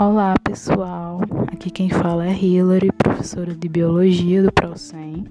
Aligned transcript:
Olá 0.00 0.34
pessoal, 0.42 1.20
aqui 1.52 1.68
quem 1.68 1.90
fala 1.90 2.26
é 2.26 2.32
Hillary, 2.32 2.90
professora 2.90 3.54
de 3.54 3.68
Biologia 3.68 4.42
do 4.42 4.50
ProSem, 4.50 5.26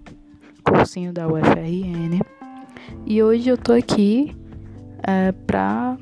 cursinho 0.63 1.11
da 1.11 1.27
UFRN, 1.27 2.21
e 3.03 3.23
hoje 3.23 3.49
eu 3.49 3.57
tô 3.57 3.73
aqui 3.73 4.37
é, 5.01 5.31
para 5.31 5.97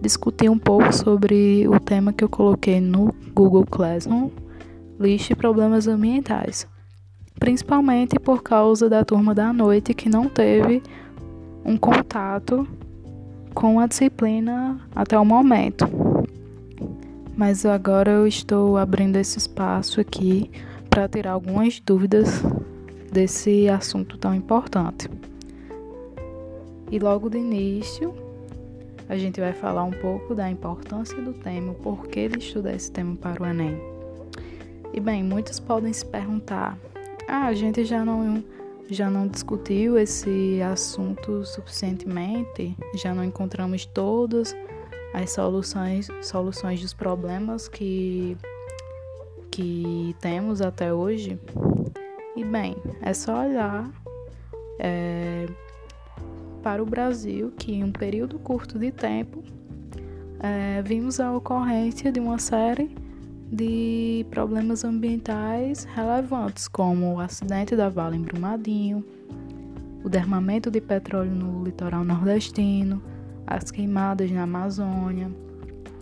discutir 0.00 0.48
um 0.48 0.56
pouco 0.56 0.92
sobre 0.92 1.66
o 1.66 1.80
tema 1.80 2.12
que 2.12 2.22
eu 2.22 2.28
coloquei 2.28 2.80
no 2.80 3.12
Google 3.34 3.66
Classroom, 3.66 4.30
lixo 5.00 5.32
e 5.32 5.34
problemas 5.34 5.88
ambientais, 5.88 6.68
principalmente 7.40 8.16
por 8.20 8.44
causa 8.44 8.88
da 8.88 9.04
turma 9.04 9.34
da 9.34 9.52
noite 9.52 9.92
que 9.92 10.08
não 10.08 10.28
teve 10.28 10.84
um 11.64 11.76
contato 11.76 12.64
com 13.52 13.80
a 13.80 13.88
disciplina 13.88 14.80
até 14.94 15.18
o 15.18 15.24
momento 15.24 16.07
mas 17.38 17.64
agora 17.64 18.10
eu 18.10 18.26
estou 18.26 18.76
abrindo 18.76 19.14
esse 19.14 19.38
espaço 19.38 20.00
aqui 20.00 20.50
para 20.90 21.08
tirar 21.08 21.30
algumas 21.30 21.78
dúvidas 21.78 22.42
desse 23.12 23.68
assunto 23.68 24.18
tão 24.18 24.34
importante. 24.34 25.08
E 26.90 26.98
logo 26.98 27.30
de 27.30 27.38
início, 27.38 28.12
a 29.08 29.16
gente 29.16 29.40
vai 29.40 29.52
falar 29.52 29.84
um 29.84 29.92
pouco 29.92 30.34
da 30.34 30.50
importância 30.50 31.16
do 31.22 31.32
tema, 31.32 31.70
o 31.70 31.74
porquê 31.76 32.28
de 32.28 32.40
estudar 32.40 32.74
esse 32.74 32.90
tema 32.90 33.14
para 33.14 33.40
o 33.40 33.46
Enem. 33.46 33.80
E 34.92 34.98
bem, 34.98 35.22
muitos 35.22 35.60
podem 35.60 35.92
se 35.92 36.04
perguntar: 36.04 36.76
ah, 37.28 37.46
a 37.46 37.54
gente 37.54 37.84
já 37.84 38.04
não 38.04 38.42
já 38.90 39.08
não 39.08 39.28
discutiu 39.28 39.96
esse 39.96 40.60
assunto 40.62 41.44
suficientemente, 41.44 42.74
já 42.94 43.14
não 43.14 43.22
encontramos 43.22 43.84
todas 43.84 44.56
as 45.12 45.30
soluções, 45.30 46.08
soluções 46.22 46.80
dos 46.80 46.92
problemas 46.92 47.68
que, 47.68 48.36
que 49.50 50.14
temos 50.20 50.60
até 50.60 50.92
hoje. 50.92 51.38
E 52.36 52.44
bem, 52.44 52.76
é 53.02 53.12
só 53.12 53.44
olhar 53.44 53.90
é, 54.78 55.46
para 56.62 56.82
o 56.82 56.86
Brasil 56.86 57.52
que 57.58 57.74
em 57.74 57.84
um 57.84 57.92
período 57.92 58.38
curto 58.38 58.78
de 58.78 58.92
tempo 58.92 59.42
é, 60.40 60.82
vimos 60.82 61.18
a 61.18 61.32
ocorrência 61.32 62.12
de 62.12 62.20
uma 62.20 62.38
série 62.38 62.94
de 63.50 64.26
problemas 64.30 64.84
ambientais 64.84 65.84
relevantes, 65.84 66.68
como 66.68 67.14
o 67.14 67.20
acidente 67.20 67.74
da 67.74 67.88
Vale 67.88 68.16
em 68.16 68.22
Brumadinho, 68.22 69.04
o 70.04 70.08
derramamento 70.08 70.70
de 70.70 70.80
petróleo 70.80 71.30
no 71.30 71.64
litoral 71.64 72.04
nordestino, 72.04 73.02
as 73.48 73.70
queimadas 73.70 74.30
na 74.30 74.42
Amazônia, 74.42 75.30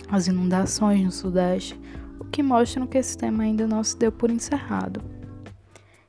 as 0.08 0.26
inundações 0.26 1.04
no 1.04 1.10
Sudeste, 1.10 1.78
o 2.18 2.24
que 2.24 2.42
mostram 2.42 2.86
que 2.86 2.98
esse 2.98 3.16
tema 3.16 3.44
ainda 3.44 3.66
não 3.66 3.82
se 3.84 3.96
deu 3.96 4.10
por 4.10 4.30
encerrado. 4.30 5.00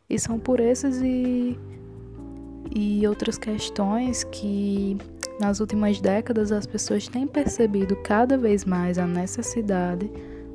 E 0.09 0.17
são 0.17 0.39
por 0.39 0.59
esses 0.59 1.01
e, 1.01 1.57
e 2.73 3.07
outras 3.07 3.37
questões 3.37 4.23
que 4.23 4.97
nas 5.39 5.59
últimas 5.59 6.01
décadas 6.01 6.51
as 6.51 6.65
pessoas 6.65 7.07
têm 7.07 7.27
percebido 7.27 7.95
cada 7.97 8.37
vez 8.37 8.65
mais 8.65 8.97
a 8.97 9.05
necessidade 9.05 10.09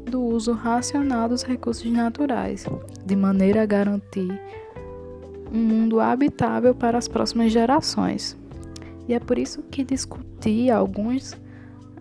do 0.04 0.20
uso 0.20 0.52
racional 0.52 1.28
dos 1.28 1.44
recursos 1.44 1.90
naturais, 1.90 2.64
de 3.06 3.14
maneira 3.14 3.62
a 3.62 3.66
garantir 3.66 4.40
um 5.52 5.58
mundo 5.58 6.00
habitável 6.00 6.74
para 6.74 6.98
as 6.98 7.06
próximas 7.06 7.52
gerações. 7.52 8.36
E 9.08 9.14
é 9.14 9.20
por 9.20 9.38
isso 9.38 9.62
que 9.62 9.84
discutir 9.84 10.70
alguns 10.70 11.36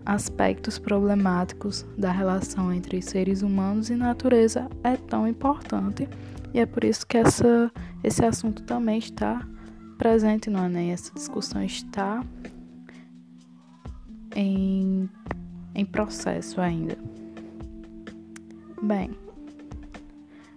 aspectos 0.04 0.78
problemáticos 0.78 1.86
da 1.96 2.10
relação 2.10 2.72
entre 2.72 3.00
seres 3.00 3.42
humanos 3.42 3.90
e 3.90 3.94
natureza 3.94 4.68
é 4.82 4.96
tão 4.96 5.26
importante. 5.26 6.08
E 6.52 6.58
é 6.58 6.66
por 6.66 6.84
isso 6.84 7.06
que 7.06 7.16
essa, 7.16 7.70
esse 8.02 8.24
assunto 8.24 8.62
também 8.62 8.98
está 8.98 9.46
presente 9.96 10.50
no 10.50 10.58
Enem. 10.64 10.92
Essa 10.92 11.12
discussão 11.14 11.62
está 11.62 12.24
em, 14.34 15.08
em 15.74 15.84
processo 15.84 16.60
ainda. 16.60 16.96
Bem, 18.82 19.10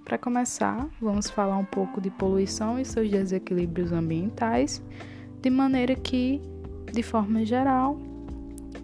para 0.04 0.18
começar, 0.18 0.88
vamos 1.00 1.30
falar 1.30 1.58
um 1.58 1.66
pouco 1.66 2.02
de 2.02 2.10
poluição 2.10 2.80
e 2.80 2.86
seus 2.86 3.10
desequilíbrios 3.10 3.92
ambientais 3.92 4.84
de 5.46 5.52
maneira 5.52 5.94
que, 5.94 6.42
de 6.92 7.04
forma 7.04 7.46
geral, 7.46 8.00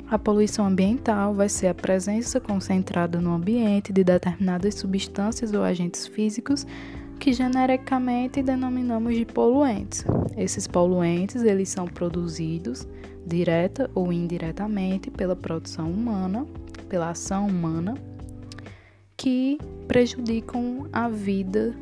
a 0.07 0.19
poluição 0.19 0.67
ambiental 0.67 1.33
vai 1.33 1.49
ser 1.49 1.65
a 1.65 1.73
presença 1.73 2.39
concentrada 2.39 3.19
no 3.19 3.33
ambiente 3.33 3.91
de 3.91 4.03
determinadas 4.03 4.75
substâncias 4.75 5.53
ou 5.53 5.63
agentes 5.63 6.05
físicos 6.05 6.67
que 7.19 7.33
genericamente 7.33 8.43
denominamos 8.43 9.15
de 9.15 9.25
poluentes. 9.25 10.05
Esses 10.37 10.67
poluentes, 10.67 11.41
eles 11.41 11.67
são 11.67 11.87
produzidos 11.87 12.87
direta 13.25 13.89
ou 13.95 14.13
indiretamente 14.13 15.09
pela 15.09 15.35
produção 15.35 15.89
humana, 15.89 16.45
pela 16.87 17.09
ação 17.09 17.47
humana, 17.47 17.95
que 19.17 19.57
prejudicam 19.87 20.87
a 20.93 21.09
vida 21.09 21.73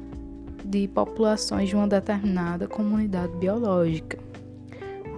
de 0.63 0.87
populações 0.87 1.67
de 1.67 1.75
uma 1.75 1.87
determinada 1.87 2.65
comunidade 2.65 3.35
biológica 3.35 4.28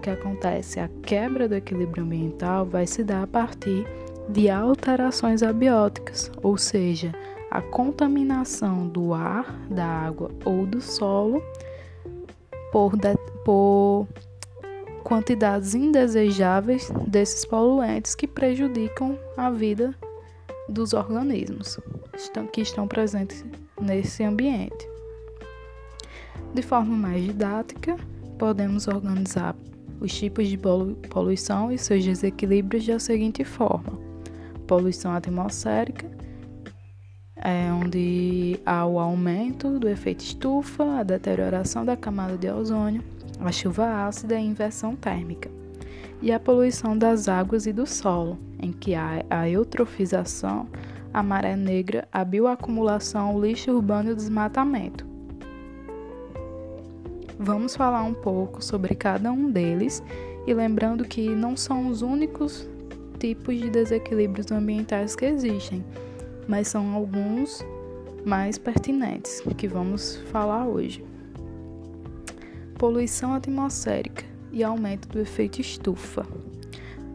que 0.01 0.09
acontece, 0.09 0.79
a 0.79 0.89
quebra 1.03 1.47
do 1.47 1.56
equilíbrio 1.56 2.03
ambiental 2.03 2.66
vai 2.66 2.85
se 2.88 3.03
dar 3.03 3.23
a 3.23 3.28
partir 3.28 3.85
de 4.28 4.50
alterações 4.50 5.44
abióticas, 5.44 6.31
ou 6.41 6.57
seja, 6.57 7.13
a 7.50 7.62
contaminação 7.62 8.88
do 8.88 9.13
ar, 9.13 9.45
da 9.69 9.85
água 9.85 10.31
ou 10.45 10.66
do 10.66 10.81
solo 10.81 11.44
por, 12.72 12.95
de, 12.95 13.16
por 13.44 14.07
quantidades 15.03 15.75
indesejáveis 15.75 16.90
desses 17.07 17.45
poluentes 17.45 18.16
que 18.16 18.28
prejudicam 18.28 19.19
a 19.35 19.50
vida 19.50 19.94
dos 20.69 20.94
organismos 20.94 21.79
que 22.53 22.61
estão 22.61 22.88
presentes 22.88 23.44
nesse 23.79 24.23
ambiente. 24.23 24.88
De 26.53 26.61
forma 26.61 26.95
mais 26.95 27.23
didática, 27.23 27.97
podemos 28.38 28.88
organizar 28.88 29.56
os 30.01 30.12
tipos 30.12 30.47
de 30.47 30.57
poluição 31.09 31.72
e 31.72 31.78
seus 31.78 32.03
desequilíbrios 32.03 32.85
da 32.85 33.00
seguinte 33.00 33.45
forma: 33.45 33.97
poluição 34.67 35.13
atmosférica, 35.13 36.09
é 37.38 37.72
onde 37.72 38.59
há 38.66 38.85
o 38.85 39.00
aumento 39.00 39.79
do 39.79 39.88
efeito 39.88 40.22
estufa, 40.22 41.00
a 41.00 41.03
deterioração 41.03 41.85
da 41.85 41.95
camada 41.95 42.35
de 42.35 42.50
ozônio, 42.50 43.03
a 43.40 43.51
chuva 43.51 44.06
ácida 44.07 44.34
e 44.34 44.38
a 44.38 44.41
inversão 44.41 44.95
térmica. 44.95 45.50
E 46.22 46.31
a 46.31 46.40
poluição 46.40 46.95
das 46.95 47.28
águas 47.28 47.66
e 47.66 47.73
do 47.73 47.88
solo, 47.88 48.38
em 48.59 48.72
que 48.72 48.94
há 48.94 49.25
a 49.28 49.50
eutrofização, 49.50 50.67
a 51.11 51.23
maré 51.23 51.56
negra, 51.56 52.07
a 52.11 52.23
bioacumulação, 52.23 53.35
o 53.35 53.44
lixo 53.44 53.72
urbano 53.72 54.09
e 54.09 54.13
o 54.13 54.16
desmatamento. 54.16 55.10
Vamos 57.44 57.75
falar 57.75 58.03
um 58.03 58.13
pouco 58.13 58.63
sobre 58.63 58.94
cada 58.94 59.31
um 59.31 59.50
deles 59.50 60.03
e 60.46 60.53
lembrando 60.53 61.03
que 61.03 61.28
não 61.28 61.57
são 61.57 61.88
os 61.88 62.03
únicos 62.03 62.69
tipos 63.18 63.57
de 63.57 63.68
desequilíbrios 63.68 64.52
ambientais 64.52 65.16
que 65.16 65.25
existem, 65.25 65.84
mas 66.47 66.68
são 66.68 66.94
alguns 66.94 67.66
mais 68.24 68.59
pertinentes 68.59 69.41
que 69.57 69.68
vamos 69.68 70.18
falar 70.31 70.68
hoje. 70.68 71.03
Poluição 72.78 73.34
atmosférica 73.34 74.23
e 74.52 74.63
aumento 74.63 75.08
do 75.08 75.19
efeito 75.19 75.59
estufa. 75.59 76.23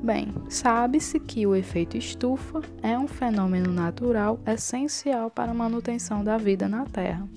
Bem, 0.02 0.34
sabe-se 0.49 1.20
que 1.20 1.46
o 1.46 1.55
efeito 1.55 1.96
estufa 1.96 2.62
é 2.82 2.99
um 2.99 3.06
fenômeno 3.06 3.72
natural 3.72 4.40
essencial 4.44 5.31
para 5.31 5.52
a 5.52 5.55
manutenção 5.55 6.25
da 6.25 6.37
vida 6.37 6.69
na 6.69 6.84
Terra. 6.84 7.29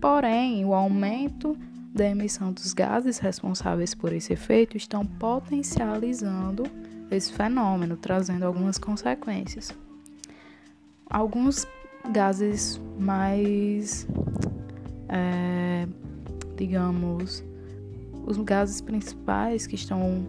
Porém, 0.00 0.64
o 0.64 0.72
aumento 0.72 1.54
da 1.92 2.08
emissão 2.08 2.52
dos 2.52 2.72
gases 2.72 3.18
responsáveis 3.18 3.94
por 3.94 4.12
esse 4.12 4.32
efeito 4.32 4.76
estão 4.76 5.04
potencializando 5.04 6.64
esse 7.10 7.32
fenômeno, 7.32 7.96
trazendo 7.96 8.44
algumas 8.44 8.78
consequências. 8.78 9.76
Alguns 11.10 11.66
gases 12.10 12.80
mais, 12.98 14.06
é, 15.08 15.86
digamos, 16.56 17.44
os 18.24 18.38
gases 18.38 18.80
principais 18.80 19.66
que 19.66 19.74
estão 19.74 20.26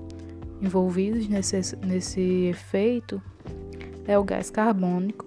envolvidos 0.62 1.28
nesse, 1.30 1.78
nesse 1.78 2.22
efeito 2.48 3.22
é 4.06 4.20
o 4.20 4.24
gás 4.24 4.50
carbônico, 4.50 5.26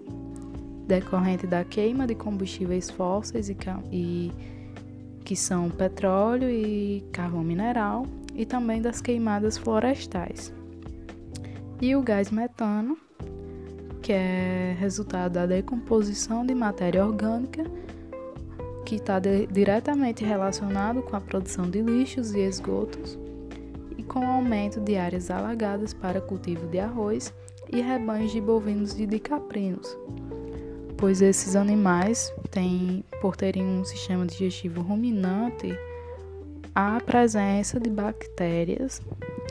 decorrente 0.87 1.47
da 1.47 1.65
queima 1.65 2.07
de 2.07 2.15
combustíveis 2.15 2.91
fósseis 2.91 3.49
e, 3.49 3.57
e 3.91 4.33
que 5.27 5.35
são 5.35 5.69
petróleo 5.69 6.49
e 6.49 7.05
carvão 7.11 7.43
mineral, 7.43 8.07
e 8.33 8.47
também 8.47 8.81
das 8.81 9.01
queimadas 9.01 9.59
florestais. 9.59 10.55
E 11.83 11.97
o 11.97 12.01
gás 12.01 12.31
metano, 12.31 12.97
que 14.01 14.13
é 14.13 14.77
resultado 14.79 15.33
da 15.33 15.45
decomposição 15.45 16.47
de 16.47 16.55
matéria 16.55 17.05
orgânica, 17.05 17.65
que 18.85 18.95
está 18.95 19.19
diretamente 19.19 20.25
relacionado 20.25 21.03
com 21.03 21.17
a 21.17 21.21
produção 21.21 21.69
de 21.69 21.83
lixos 21.83 22.33
e 22.33 22.39
esgotos, 22.39 23.19
e 23.99 24.05
com 24.05 24.21
o 24.21 24.31
aumento 24.31 24.81
de 24.81 24.97
áreas 24.97 25.29
alagadas 25.29 25.93
para 25.93 26.21
cultivo 26.21 26.69
de 26.69 26.79
arroz 26.79 27.35
e 27.73 27.81
rebanhos 27.81 28.31
de 28.31 28.41
bovinos 28.41 28.97
e 28.97 29.05
de 29.07 29.19
caprinos, 29.19 29.99
pois 30.97 31.21
esses 31.21 31.57
animais 31.57 32.33
têm, 32.51 33.05
por 33.21 33.37
terem 33.37 33.65
um 33.65 33.85
sistema 33.85 34.27
digestivo 34.27 34.81
ruminante, 34.81 35.77
a 36.75 37.01
presença 37.01 37.79
de 37.81 37.91
bactérias 37.91 39.01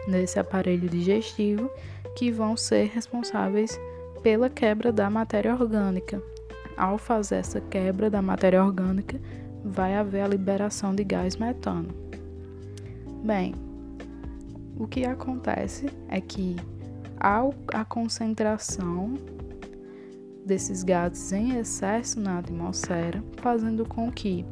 nesse 0.08 0.40
aparelho 0.40 0.88
digestivo 0.90 1.70
que 2.16 2.32
vão 2.32 2.56
ser 2.56 2.90
responsáveis 2.94 3.80
pela 4.22 4.50
quebra 4.50 4.92
da 4.92 5.10
matéria 5.10 5.54
orgânica. 5.54 6.22
Ao 6.78 6.98
fazer 6.98 7.36
essa 7.36 7.62
quebra 7.62 8.10
da 8.10 8.22
matéria 8.22 8.64
orgânica, 8.64 9.20
vai 9.64 9.96
haver 9.96 10.22
a 10.22 10.28
liberação 10.28 10.94
de 10.94 11.04
gás 11.04 11.36
metano. 11.36 11.90
Bem, 13.24 13.56
o 14.78 14.88
que 14.88 15.06
acontece 15.06 15.88
é 16.10 16.20
que 16.20 16.56
ao 17.20 17.54
a 17.74 17.84
concentração 17.86 19.16
desses 20.46 20.84
gases 20.84 21.32
em 21.32 21.58
excesso 21.58 22.20
na 22.20 22.40
atmosfera, 22.40 23.24
fazendo 23.38 23.86
com 23.86 24.12
que 24.12 24.46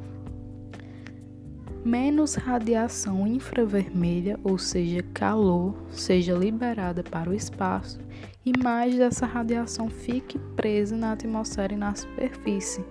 menos 1.86 2.36
radiação 2.36 3.28
infravermelha, 3.28 4.40
ou 4.44 4.58
seja, 4.58 5.04
calor, 5.14 5.76
seja 5.92 6.34
liberada 6.34 7.04
para 7.04 7.30
o 7.30 7.34
espaço 7.34 8.00
e 8.46 8.52
mais 8.58 8.98
dessa 8.98 9.26
radiação 9.26 9.90
fique 9.90 10.38
presa 10.56 10.98
na 10.98 11.14
atmosfera 11.14 11.74
e 11.74 11.78
na 11.78 11.96
superfície, 11.96 12.84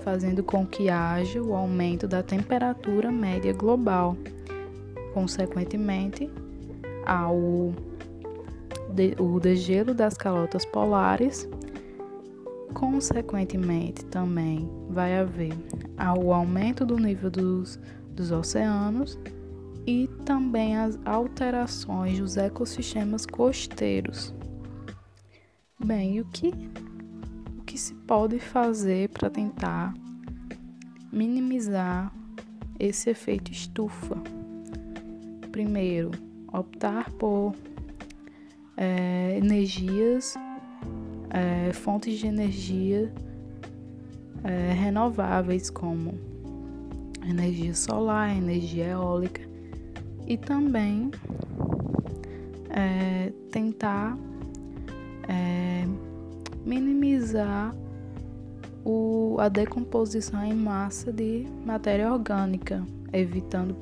fazendo 0.00 0.42
com 0.42 0.66
que 0.66 0.90
haja 0.90 1.42
o 1.42 1.54
aumento 1.54 2.06
da 2.06 2.22
temperatura 2.22 3.10
média 3.10 3.52
global. 3.52 4.16
Consequentemente, 5.14 6.30
ao 7.06 7.72
de, 8.90 9.14
o 9.18 9.40
degelo 9.40 9.94
das 9.94 10.14
calotas 10.14 10.64
polares, 10.64 11.48
consequentemente 12.74 14.04
também 14.06 14.68
vai 14.88 15.18
haver 15.18 15.52
o 16.18 16.32
aumento 16.32 16.84
do 16.84 16.96
nível 16.96 17.30
dos 17.30 17.78
dos 18.18 18.32
oceanos 18.32 19.16
e 19.86 20.08
também 20.26 20.76
as 20.76 20.98
alterações 21.04 22.18
dos 22.18 22.36
ecossistemas 22.36 23.24
costeiros. 23.24 24.34
Bem, 25.82 26.20
o 26.20 26.24
que, 26.24 26.52
o 27.56 27.62
que 27.62 27.78
se 27.78 27.94
pode 27.94 28.40
fazer 28.40 29.08
para 29.10 29.30
tentar 29.30 29.94
minimizar 31.12 32.12
esse 32.78 33.08
efeito 33.08 33.52
estufa? 33.52 34.16
Primeiro, 35.52 36.10
optar 36.52 37.10
por 37.12 37.54
é, 38.76 39.38
energias, 39.38 40.34
é, 41.30 41.72
fontes 41.72 42.18
de 42.18 42.26
energia 42.26 43.12
é, 44.44 44.72
renováveis, 44.72 45.70
como 45.70 46.14
energia 47.28 47.74
solar, 47.74 48.36
energia 48.36 48.86
eólica 48.88 49.42
e 50.26 50.36
também 50.36 51.10
é, 52.70 53.32
tentar 53.50 54.16
é, 55.28 55.86
minimizar 56.64 57.74
o, 58.84 59.36
a 59.38 59.48
decomposição 59.48 60.42
em 60.44 60.54
massa 60.54 61.12
de 61.12 61.46
matéria 61.64 62.12
orgânica, 62.12 62.84
evitando, 63.12 63.74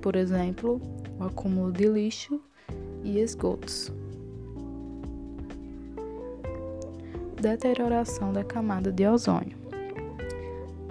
por 0.00 0.16
exemplo, 0.16 0.80
o 1.18 1.24
acúmulo 1.24 1.72
de 1.72 1.86
lixo 1.86 2.40
e 3.04 3.18
esgotos. 3.18 3.92
Deterioração 7.40 8.32
da 8.34 8.44
camada 8.44 8.92
de 8.92 9.06
ozônio. 9.06 9.56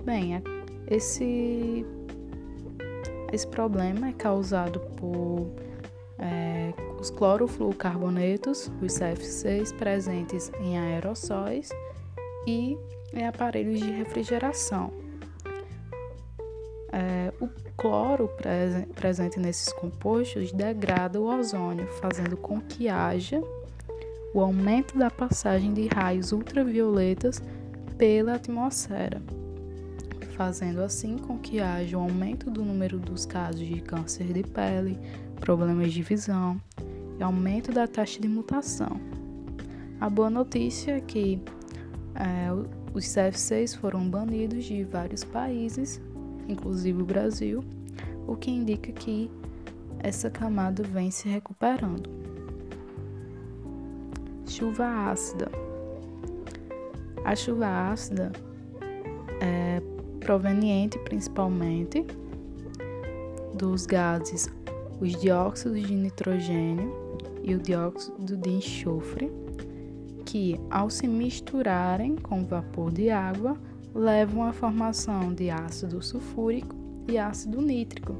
Bem, 0.04 0.42
esse, 0.88 1.86
esse 3.32 3.46
problema 3.46 4.10
é 4.10 4.14
causado 4.14 4.80
por 4.98 5.52
é, 6.18 6.74
os 7.00 7.12
clorofluorcarbonetos, 7.12 8.72
os 8.82 8.94
CF6, 8.94 9.78
presentes 9.78 10.52
em 10.60 10.80
aerossóis 10.80 11.70
e 12.48 12.76
em 13.14 13.28
aparelhos 13.28 13.80
de 13.80 13.92
refrigeração. 13.92 14.92
É, 16.92 17.32
o 17.40 17.48
cloro 17.78 18.28
prese 18.28 18.88
presente 18.88 19.40
nesses 19.40 19.72
compostos 19.72 20.52
degrada 20.52 21.22
o 21.22 21.26
ozônio, 21.26 21.88
fazendo 22.02 22.36
com 22.36 22.60
que 22.60 22.90
haja 22.90 23.40
o 24.34 24.42
aumento 24.42 24.98
da 24.98 25.10
passagem 25.10 25.74
de 25.74 25.88
raios 25.88 26.32
ultravioletas 26.32 27.42
pela 27.98 28.36
atmosfera 28.36 29.22
fazendo 30.40 30.82
assim 30.82 31.18
com 31.18 31.38
que 31.38 31.60
haja 31.60 31.98
um 31.98 32.04
aumento 32.04 32.50
do 32.50 32.64
número 32.64 32.98
dos 32.98 33.26
casos 33.26 33.60
de 33.60 33.82
câncer 33.82 34.32
de 34.32 34.42
pele, 34.42 34.98
problemas 35.36 35.92
de 35.92 36.02
visão 36.02 36.58
e 37.20 37.22
aumento 37.22 37.74
da 37.74 37.86
taxa 37.86 38.22
de 38.22 38.30
mutação. 38.30 39.02
A 40.00 40.10
boa 40.10 40.30
notícia 40.30 40.94
é 40.94 41.02
que 41.02 41.42
é, 42.16 42.48
os 42.94 43.04
CF6 43.04 43.78
foram 43.78 44.10
banidos 44.10 44.64
de 44.64 44.82
vários 44.86 45.26
países, 45.26 46.00
inclusive 46.48 47.02
o 47.02 47.06
Brasil, 47.06 47.62
o 48.26 48.34
que 48.38 48.50
indica 48.50 48.94
que 48.94 49.30
essa 50.00 50.30
camada 50.30 50.84
vem 50.84 51.12
se 51.12 51.28
recuperando. 51.28 52.10
Chuva 54.50 54.86
ácida. 55.12 55.50
A 57.24 57.36
chuva 57.36 57.68
ácida 57.92 58.32
é, 59.40 59.80
proveniente 60.20 60.98
principalmente 61.00 62.06
dos 63.54 63.86
gases 63.86 64.50
os 65.00 65.16
dióxidos 65.16 65.88
de 65.88 65.96
nitrogênio 65.96 66.92
e 67.44 67.56
o 67.56 67.60
dióxido 67.60 68.36
de 68.36 68.50
enxofre, 68.50 69.32
que, 70.26 70.60
ao 70.70 70.90
se 70.90 71.08
misturarem 71.08 72.16
com 72.16 72.44
vapor 72.44 72.92
de 72.92 73.10
água, 73.10 73.56
levam 73.94 74.44
à 74.44 74.52
formação 74.52 75.34
de 75.34 75.50
ácido 75.50 76.02
sulfúrico 76.02 76.76
e 77.08 77.18
ácido 77.18 77.62
nítrico, 77.62 78.16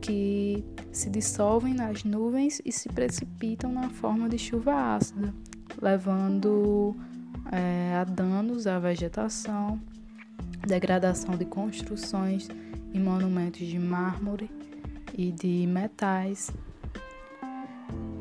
que 0.00 0.64
se 0.90 1.08
dissolvem 1.08 1.74
nas 1.74 2.02
nuvens 2.02 2.60
e 2.64 2.72
se 2.72 2.88
precipitam 2.88 3.72
na 3.72 3.88
forma 3.88 4.28
de 4.28 4.38
chuva 4.38 4.96
ácida, 4.96 5.32
levando 5.80 6.96
é, 7.52 7.94
a 7.96 8.04
danos 8.04 8.66
à 8.66 8.78
vegetação, 8.78 9.80
degradação 10.66 11.36
de 11.36 11.44
construções 11.44 12.48
e 12.92 12.98
monumentos 12.98 13.66
de 13.66 13.78
mármore 13.78 14.50
e 15.16 15.30
de 15.32 15.66
metais. 15.66 16.50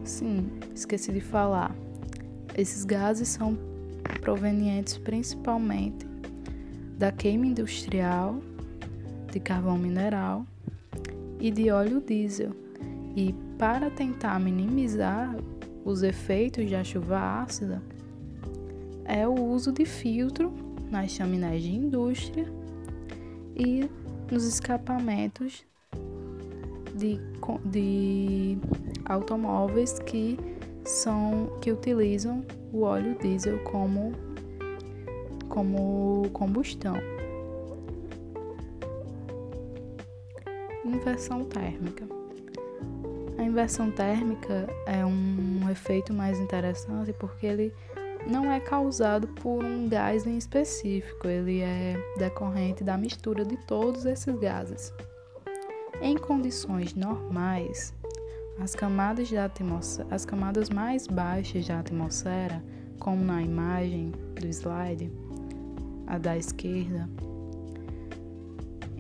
Sim, 0.04 0.50
esqueci 0.74 1.12
de 1.12 1.22
falar. 1.22 1.74
Esses 2.58 2.84
gases 2.84 3.30
são 3.30 3.58
provenientes 4.22 4.98
principalmente 4.98 6.06
da 6.98 7.12
queima 7.12 7.46
industrial 7.46 8.40
de 9.32 9.40
carvão 9.40 9.78
mineral 9.78 10.46
e 11.40 11.52
de 11.52 11.70
óleo 11.72 12.02
diesel. 12.02 12.52
E 13.16 13.34
para 13.58 13.90
tentar 13.90 14.40
minimizar 14.40 15.36
os 15.90 16.04
efeitos 16.04 16.70
da 16.70 16.84
chuva 16.84 17.42
ácida, 17.42 17.82
é 19.06 19.28
o 19.28 19.34
uso 19.34 19.72
de 19.72 19.86
filtro 19.86 20.54
nas 20.92 21.12
chaminés 21.12 21.64
de 21.64 21.76
indústria 21.76 22.46
e 23.56 23.90
nos 24.32 24.46
escapamentos 24.46 25.66
de, 26.96 27.20
de 27.66 28.58
automóveis 29.06 29.98
que 30.00 30.38
são 30.86 31.58
que 31.60 31.72
utilizam 31.72 32.46
o 32.72 32.82
óleo 32.82 33.18
diesel 33.20 33.60
como 33.64 34.12
como 35.48 36.30
combustão. 36.32 36.96
Inversão 40.86 41.44
térmica. 41.46 42.19
A 43.50 43.52
inversão 43.52 43.90
térmica 43.90 44.70
é 44.86 45.04
um 45.04 45.68
efeito 45.72 46.14
mais 46.14 46.40
interessante 46.40 47.12
porque 47.14 47.48
ele 47.48 47.74
não 48.30 48.52
é 48.52 48.60
causado 48.60 49.28
por 49.28 49.64
um 49.64 49.90
gás 49.90 50.28
em 50.28 50.38
específico, 50.38 51.28
ele 51.28 51.62
é 51.62 51.96
decorrente 52.20 52.84
da 52.84 52.96
mistura 52.96 53.44
de 53.44 53.58
todos 53.66 54.06
esses 54.06 54.36
gases. 54.38 54.94
Em 56.00 56.16
condições 56.16 56.94
normais, 56.94 57.92
as 58.60 58.76
camadas, 58.76 59.32
da 59.32 59.50
as 60.12 60.26
camadas 60.26 60.70
mais 60.70 61.08
baixas 61.08 61.68
da 61.68 61.80
atmosfera 61.80 62.64
como 63.00 63.26
na 63.26 63.42
imagem 63.42 64.12
do 64.40 64.46
slide, 64.46 65.12
a 66.06 66.20
da 66.20 66.38
esquerda, 66.38 67.10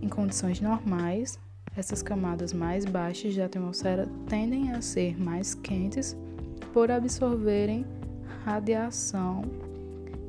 em 0.02 0.10
condições 0.10 0.60
normais, 0.60 1.38
essas 1.76 2.02
camadas 2.02 2.54
mais 2.54 2.86
baixas 2.86 3.36
da 3.36 3.46
atmosfera 3.46 4.08
tendem 4.28 4.72
a 4.72 4.82
ser 4.82 5.20
mais 5.20 5.54
quentes 5.56 6.18
por 6.74 6.92
absorverem 6.92 7.86
radiação 8.44 9.44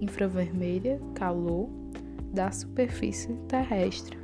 infravermelha, 0.00 1.00
calor 1.14 1.68
da 2.32 2.50
superfície 2.50 3.32
terrestre. 3.48 4.18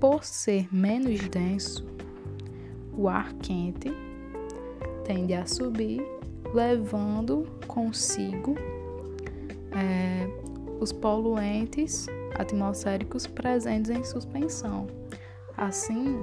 Por 0.00 0.24
ser 0.24 0.66
menos 0.74 1.20
denso, 1.28 1.86
o 2.96 3.08
ar 3.08 3.32
quente 3.34 3.92
tende 5.04 5.32
a 5.32 5.46
subir, 5.46 6.02
levando 6.52 7.46
consigo 7.66 8.54
é, 9.70 10.26
os 10.80 10.92
poluentes 10.92 12.06
atmosféricos 12.36 13.26
presentes 13.26 13.90
em 13.90 14.02
suspensão. 14.02 15.01
Assim, 15.62 16.18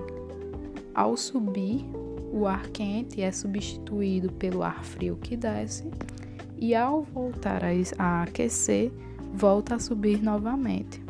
ao 0.93 1.15
subir, 1.15 1.85
o 2.29 2.45
ar 2.45 2.67
quente 2.71 3.21
é 3.21 3.31
substituído 3.31 4.33
pelo 4.33 4.61
ar 4.61 4.83
frio 4.83 5.15
que 5.15 5.37
desce 5.37 5.89
e 6.57 6.75
ao 6.75 7.03
voltar 7.03 7.61
a, 7.63 8.21
aquecer, 8.21 8.91
volta 9.33 9.75
a 9.75 9.79
subir 9.79 10.21
novamente. 10.21 11.01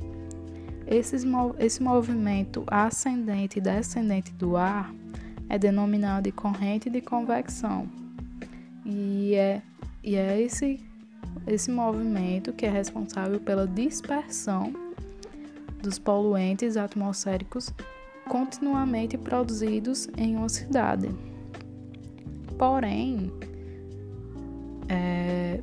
Esse 0.85 1.81
movimento 1.81 2.63
ascendente 2.67 3.57
e 3.57 3.61
descendente 3.61 4.31
do 4.33 4.55
ar 4.55 4.93
é 5.49 5.57
denominado 5.57 6.25
de 6.25 6.31
corrente 6.31 6.87
de 6.87 7.01
convecção. 7.01 7.89
E 8.85 9.33
é, 9.33 9.59
e 10.03 10.15
é 10.15 10.39
esse, 10.39 10.79
esse 11.47 11.71
movimento 11.71 12.53
que 12.53 12.67
é 12.67 12.69
responsável 12.69 13.39
pela 13.39 13.67
dispersão 13.67 14.71
dos 15.81 15.97
poluentes 15.97 16.77
atmosféricos 16.77 17.73
continuamente 18.29 19.17
produzidos 19.17 20.07
em 20.15 20.37
uma 20.37 20.47
cidade. 20.47 21.09
Porém, 22.57 23.31
é, 24.87 25.59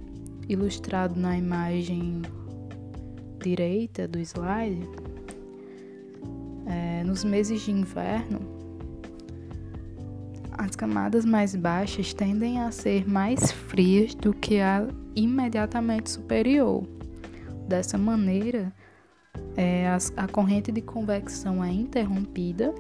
ilustrado 0.48 1.18
na 1.18 1.38
imagem 1.38 2.22
direita 3.40 4.08
do 4.08 4.18
slide, 4.18 4.86
é, 6.66 7.04
nos 7.04 7.22
meses 7.22 7.62
de 7.62 7.70
inverno, 7.70 8.40
as 10.58 10.74
camadas 10.74 11.24
mais 11.24 11.54
baixas 11.54 12.12
tendem 12.12 12.60
a 12.60 12.72
ser 12.72 13.08
mais 13.08 13.52
frias 13.52 14.14
do 14.14 14.34
que 14.34 14.58
a 14.60 14.88
imediatamente 15.14 16.10
superior. 16.10 16.82
Dessa 17.68 17.96
maneira, 17.96 18.72
é, 19.56 19.88
a, 19.88 20.24
a, 20.24 20.28
corrente 20.28 20.70
de 20.70 20.80
convecção 20.80 21.64
é 21.64 21.70
interrompida, 21.70 22.74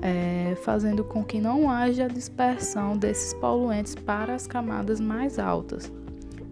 é, 0.00 0.54
fazendo 0.62 1.02
com 1.04 1.24
que 1.24 1.40
não 1.40 1.70
haja 1.70 2.08
dispersão 2.08 2.96
desses 2.96 3.34
poluentes 3.34 3.94
para 3.94 4.34
as 4.34 4.46
camadas 4.46 5.00
mais 5.00 5.38
altas. 5.38 5.92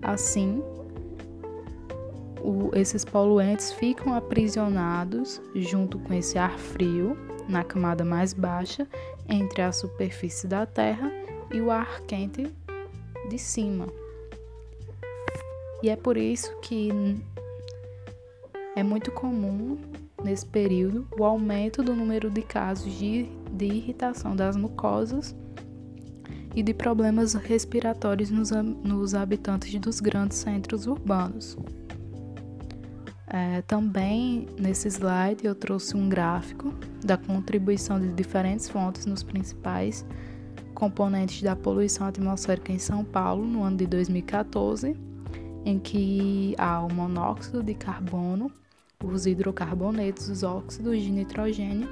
Assim, 0.00 0.62
o, 2.42 2.71
esses 2.75 3.04
poluentes 3.04 3.73
ficam 3.73 4.14
aprisionados 4.14 5.40
junto 5.54 5.99
com 5.99 6.12
esse 6.12 6.38
ar 6.38 6.59
frio 6.59 7.16
na 7.49 7.62
camada 7.62 8.04
mais 8.04 8.32
baixa 8.32 8.87
entre 9.28 9.62
a 9.62 9.73
superfície 9.73 10.47
da 10.47 10.66
Terra 10.66 11.11
e 11.52 11.61
o 11.61 11.71
ar 11.71 12.00
quente 12.02 12.52
de 13.28 13.38
cima. 13.38 13.87
E 15.82 15.90
é 15.90 15.97
por 15.97 16.16
isso 16.16 16.54
que 16.61 16.90
é 18.75 18.83
muito 18.83 19.11
comum, 19.12 19.79
nesse 20.23 20.47
período, 20.47 21.07
o 21.19 21.25
aumento 21.25 21.83
do 21.83 21.95
número 21.95 22.31
de 22.31 22.43
casos 22.43 22.93
de, 22.93 23.29
de 23.52 23.67
irritação 23.67 24.35
das 24.35 24.57
mucosas 24.57 25.35
e 26.55 26.62
de 26.62 26.75
problemas 26.75 27.35
respiratórios 27.35 28.31
nos, 28.31 28.50
nos 28.50 29.14
habitantes 29.14 29.79
dos 29.81 30.00
grandes 30.00 30.38
centros 30.38 30.87
urbanos. 30.87 31.57
É, 33.26 33.62
também 33.62 34.47
nesse 34.59 34.88
slide 34.88 35.47
eu 35.47 35.55
trouxe 35.55 35.97
um 35.97 36.07
gráfico 36.07 36.75
da 37.02 37.17
contribuição 37.17 37.99
de 37.99 38.12
diferentes 38.12 38.69
fontes 38.69 39.07
nos 39.07 39.23
principais 39.23 40.05
componentes 40.75 41.41
da 41.41 41.57
poluição 41.57 42.07
atmosférica 42.07 42.73
em 42.73 42.79
São 42.79 43.02
Paulo 43.05 43.47
no 43.47 43.62
ano 43.62 43.79
de 43.79 43.87
2014, 43.87 44.95
em 45.64 45.79
que 45.79 46.55
há 46.59 46.81
o 46.83 46.93
monóxido 46.93 47.62
de 47.62 47.73
carbono, 47.73 48.50
os 49.09 49.26
hidrocarbonetos, 49.26 50.28
os 50.28 50.42
óxidos 50.42 51.00
de 51.00 51.11
nitrogênio 51.11 51.88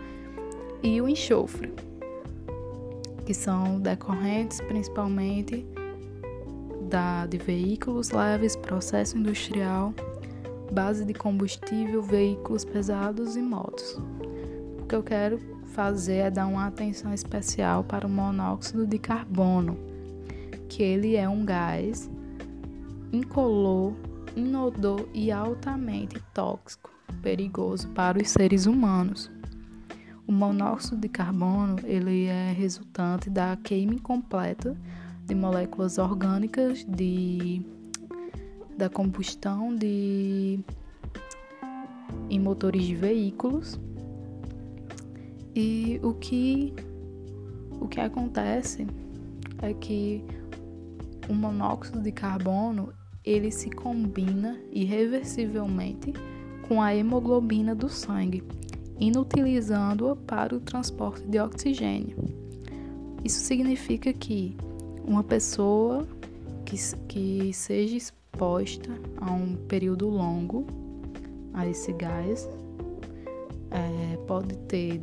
e 0.82 1.00
o 1.00 1.08
enxofre, 1.08 1.72
que 3.26 3.34
são 3.34 3.80
decorrentes 3.80 4.60
principalmente 4.62 5.66
da, 6.88 7.26
de 7.26 7.38
veículos 7.38 8.10
leves, 8.10 8.56
processo 8.56 9.16
industrial, 9.16 9.94
base 10.72 11.04
de 11.04 11.14
combustível, 11.14 12.02
veículos 12.02 12.64
pesados 12.64 13.36
e 13.36 13.42
motos. 13.42 13.98
O 14.80 14.86
que 14.86 14.94
eu 14.94 15.02
quero 15.02 15.38
fazer 15.66 16.16
é 16.16 16.30
dar 16.30 16.46
uma 16.46 16.66
atenção 16.66 17.14
especial 17.14 17.84
para 17.84 18.06
o 18.06 18.10
monóxido 18.10 18.86
de 18.86 18.98
carbono, 18.98 19.76
que 20.68 20.82
ele 20.82 21.16
é 21.16 21.28
um 21.28 21.44
gás 21.44 22.10
incolor, 23.12 23.92
inodor 24.34 25.06
e 25.12 25.30
altamente 25.30 26.20
tóxico 26.32 26.99
perigoso 27.22 27.88
para 27.88 28.20
os 28.20 28.28
seres 28.28 28.66
humanos. 28.66 29.30
O 30.26 30.32
monóxido 30.32 30.96
de 30.96 31.08
carbono 31.08 31.76
ele 31.84 32.26
é 32.26 32.52
resultante 32.52 33.28
da 33.28 33.56
queima 33.56 33.94
incompleta 33.94 34.76
de 35.26 35.34
moléculas 35.34 35.98
orgânicas 35.98 36.84
de 36.84 37.62
da 38.76 38.88
combustão 38.88 39.74
de 39.74 40.60
em 42.28 42.38
motores 42.40 42.84
de 42.84 42.94
veículos. 42.94 43.78
E 45.54 46.00
o 46.02 46.14
que 46.14 46.72
o 47.80 47.88
que 47.88 48.00
acontece 48.00 48.86
é 49.62 49.74
que 49.74 50.24
o 51.28 51.34
monóxido 51.34 52.00
de 52.00 52.12
carbono 52.12 52.92
ele 53.24 53.50
se 53.50 53.70
combina 53.70 54.58
irreversivelmente 54.70 56.12
com 56.70 56.80
a 56.80 56.94
hemoglobina 56.94 57.74
do 57.74 57.88
sangue, 57.88 58.44
inutilizando-a 59.00 60.14
para 60.14 60.54
o 60.54 60.60
transporte 60.60 61.26
de 61.26 61.40
oxigênio. 61.40 62.16
Isso 63.24 63.40
significa 63.40 64.12
que 64.12 64.56
uma 65.04 65.24
pessoa 65.24 66.06
que, 66.64 66.76
que 67.08 67.52
seja 67.52 67.96
exposta 67.96 68.88
a 69.16 69.32
um 69.32 69.56
período 69.66 70.08
longo 70.08 70.64
a 71.52 71.66
esse 71.66 71.92
gás 71.92 72.48
é, 73.72 74.16
pode 74.28 74.56
ter 74.68 75.02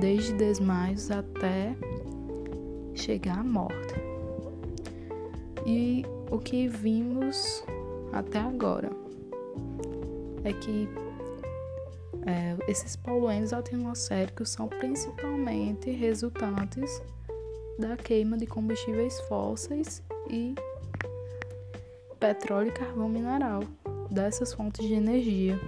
desde 0.00 0.32
desmaios 0.32 1.10
até 1.10 1.76
chegar 2.94 3.40
à 3.40 3.44
morte. 3.44 3.94
E 5.66 6.02
o 6.30 6.38
que 6.38 6.66
vimos 6.66 7.62
até 8.10 8.38
agora 8.38 9.03
é 10.44 10.52
que 10.52 10.88
é, 12.26 12.56
esses 12.70 12.96
poluentes 12.96 13.52
atmosféricos 13.52 14.50
são 14.50 14.68
principalmente 14.68 15.90
resultantes 15.90 17.02
da 17.78 17.96
queima 17.96 18.36
de 18.36 18.46
combustíveis 18.46 19.20
fósseis 19.22 20.02
e 20.30 20.54
petróleo 22.20 22.68
e 22.68 22.72
carvão 22.72 23.08
mineral, 23.08 23.60
dessas 24.10 24.54
fontes 24.54 24.86
de 24.86 24.94
energia. 24.94 25.60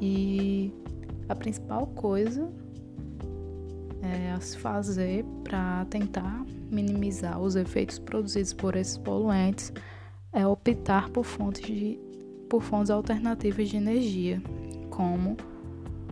E 0.00 0.72
a 1.28 1.34
principal 1.34 1.86
coisa 1.88 2.48
é 4.02 4.30
a 4.30 4.40
se 4.40 4.56
fazer 4.58 5.24
para 5.42 5.84
tentar 5.86 6.44
minimizar 6.70 7.40
os 7.40 7.56
efeitos 7.56 7.98
produzidos 7.98 8.52
por 8.52 8.76
esses 8.76 8.98
poluentes 8.98 9.72
é 10.32 10.46
optar 10.46 11.08
por 11.10 11.24
fontes 11.24 11.64
de 11.64 11.98
por 12.48 12.62
fontes 12.62 12.90
alternativas 12.90 13.68
de 13.68 13.76
energia, 13.76 14.42
como 14.90 15.36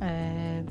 é, 0.00 0.62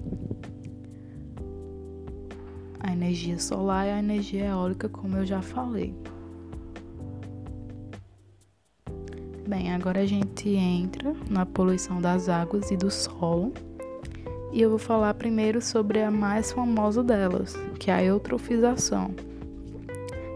a 2.79 2.91
energia 2.91 3.39
solar 3.39 3.87
e 3.87 3.91
a 3.91 3.99
energia 3.99 4.45
eólica, 4.45 4.89
como 4.89 5.17
eu 5.17 5.25
já 5.25 5.41
falei. 5.41 5.95
Bem, 9.47 9.73
agora 9.73 10.01
a 10.01 10.05
gente 10.05 10.49
entra 10.49 11.13
na 11.29 11.45
poluição 11.45 12.01
das 12.01 12.29
águas 12.29 12.71
e 12.71 12.77
do 12.77 12.89
solo. 12.89 13.53
E 14.51 14.61
eu 14.61 14.69
vou 14.69 14.79
falar 14.79 15.13
primeiro 15.15 15.61
sobre 15.61 16.01
a 16.01 16.11
mais 16.11 16.51
famosa 16.51 17.03
delas, 17.03 17.55
que 17.79 17.89
é 17.89 17.93
a 17.93 18.03
eutrofização. 18.03 19.13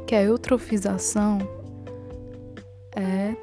Que 0.05 0.15
a 0.15 0.23
eutrofização 0.23 1.39
é 2.95 3.35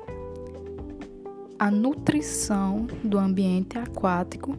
a 1.59 1.71
nutrição 1.71 2.87
do 3.03 3.19
ambiente 3.19 3.79
aquático 3.79 4.57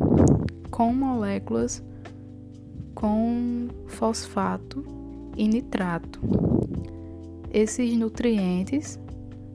com 0.72 0.94
moléculas 0.94 1.84
com 2.94 3.68
fosfato 3.88 4.86
e 5.38 5.48
nitrato. 5.48 6.22
Esses 7.52 7.96
nutrientes 7.98 9.00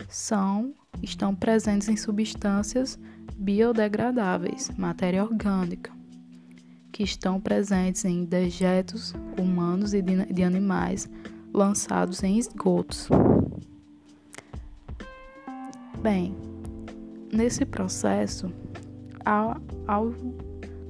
são 0.09 0.75
estão 1.03 1.35
presentes 1.35 1.89
em 1.89 1.97
substâncias 1.97 2.99
biodegradáveis, 3.37 4.71
matéria 4.77 5.25
orgânica, 5.25 5.91
que 6.93 7.03
estão 7.03 7.41
presentes 7.41 8.05
em 8.05 8.25
dejetos 8.25 9.15
humanos 9.39 9.95
e 9.95 10.03
de 10.03 10.43
animais 10.43 11.09
lançados 11.53 12.23
em 12.23 12.39
esgotos. 12.39 13.09
Bem, 16.03 16.35
nesse 17.33 17.65
processo, 17.65 18.53
ao, 19.25 19.57
ao 19.87 20.13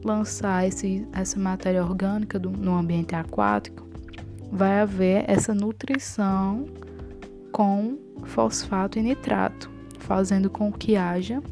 lançar 0.04 0.66
esse, 0.66 1.06
essa 1.12 1.38
matéria 1.38 1.84
orgânica 1.84 2.38
do, 2.38 2.50
no 2.50 2.74
ambiente 2.74 3.14
aquático, 3.14 3.88
vai 4.50 4.80
haver 4.80 5.24
essa 5.28 5.54
nutrição 5.54 6.66
com 7.52 7.98
fosfato 8.24 8.98
e 8.98 9.02
nitrato, 9.02 9.70
fazendo 9.98 10.50
com 10.50 10.72
que 10.72 10.96
haja 10.96 11.42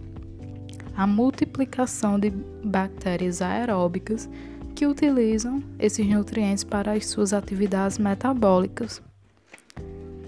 a 0.96 1.06
multiplicação 1.06 2.18
de 2.18 2.30
bactérias 2.30 3.40
aeróbicas 3.40 4.28
que 4.74 4.86
utilizam 4.86 5.62
esses 5.78 6.06
nutrientes 6.06 6.64
para 6.64 6.92
as 6.92 7.06
suas 7.06 7.32
atividades 7.32 7.98
metabólicas. 7.98 9.02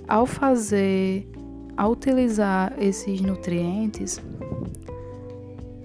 Ao 0.07 0.27
fazer, 0.27 1.29
ao 1.77 1.93
utilizar 1.93 2.73
esses 2.79 3.21
nutrientes, 3.21 4.21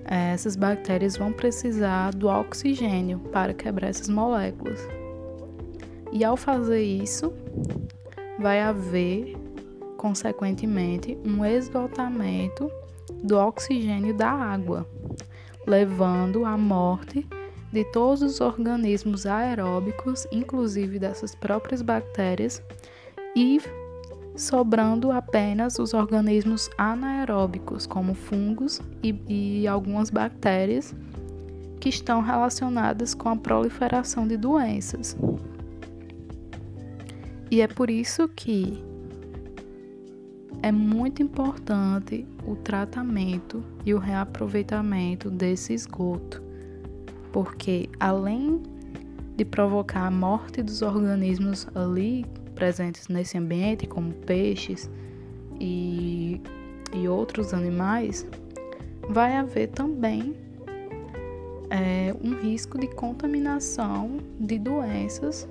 essas 0.05 0.55
bactérias 0.55 1.17
vão 1.17 1.33
precisar 1.33 2.11
do 2.13 2.27
oxigênio 2.27 3.19
para 3.31 3.53
quebrar 3.53 3.89
essas 3.89 4.07
moléculas. 4.07 4.79
E 6.11 6.23
ao 6.23 6.37
fazer 6.37 6.81
isso, 6.81 7.33
vai 8.39 8.61
haver, 8.61 9.35
consequentemente, 9.97 11.17
um 11.25 11.43
esgotamento 11.43 12.69
do 13.23 13.37
oxigênio 13.37 14.13
da 14.13 14.29
água, 14.29 14.87
levando 15.65 16.45
à 16.45 16.57
morte 16.57 17.27
de 17.71 17.83
todos 17.91 18.21
os 18.21 18.39
organismos 18.39 19.25
aeróbicos, 19.25 20.27
inclusive 20.31 20.99
dessas 20.99 21.35
próprias 21.35 21.81
bactérias, 21.81 22.61
e 23.35 23.59
sobrando 24.35 25.11
apenas 25.11 25.79
os 25.79 25.93
organismos 25.93 26.69
anaeróbicos, 26.77 27.85
como 27.87 28.13
fungos 28.13 28.81
e, 29.01 29.15
e 29.27 29.67
algumas 29.67 30.09
bactérias 30.09 30.93
que 31.79 31.89
estão 31.89 32.21
relacionadas 32.21 33.13
com 33.13 33.29
a 33.29 33.35
proliferação 33.35 34.27
de 34.27 34.37
doenças. 34.37 35.15
E 37.49 37.61
é 37.61 37.67
por 37.67 37.89
isso 37.89 38.27
que 38.27 38.83
é 40.61 40.71
muito 40.71 41.21
importante 41.21 42.25
o 42.47 42.55
tratamento 42.55 43.63
e 43.85 43.93
o 43.93 43.99
reaproveitamento 43.99 45.29
desse 45.29 45.73
esgoto, 45.73 46.41
porque 47.31 47.87
além 47.99 48.63
de 49.37 49.45
provocar 49.45 50.07
a 50.07 50.11
morte 50.11 50.63
dos 50.63 50.81
organismos 50.81 51.67
ali 51.75 52.25
presentes 52.55 53.07
nesse 53.07 53.37
ambiente, 53.37 53.85
como 53.85 54.11
peixes 54.13 54.89
e, 55.59 56.41
e 56.93 57.07
outros 57.07 57.53
animais, 57.53 58.25
vai 59.09 59.35
haver 59.35 59.67
também 59.67 60.35
é, 61.69 62.15
um 62.23 62.33
risco 62.35 62.79
de 62.79 62.87
contaminação 62.87 64.17
de 64.39 64.57
doenças 64.57 65.47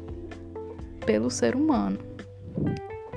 pelo 1.05 1.31
ser 1.31 1.55
humano. 1.55 1.98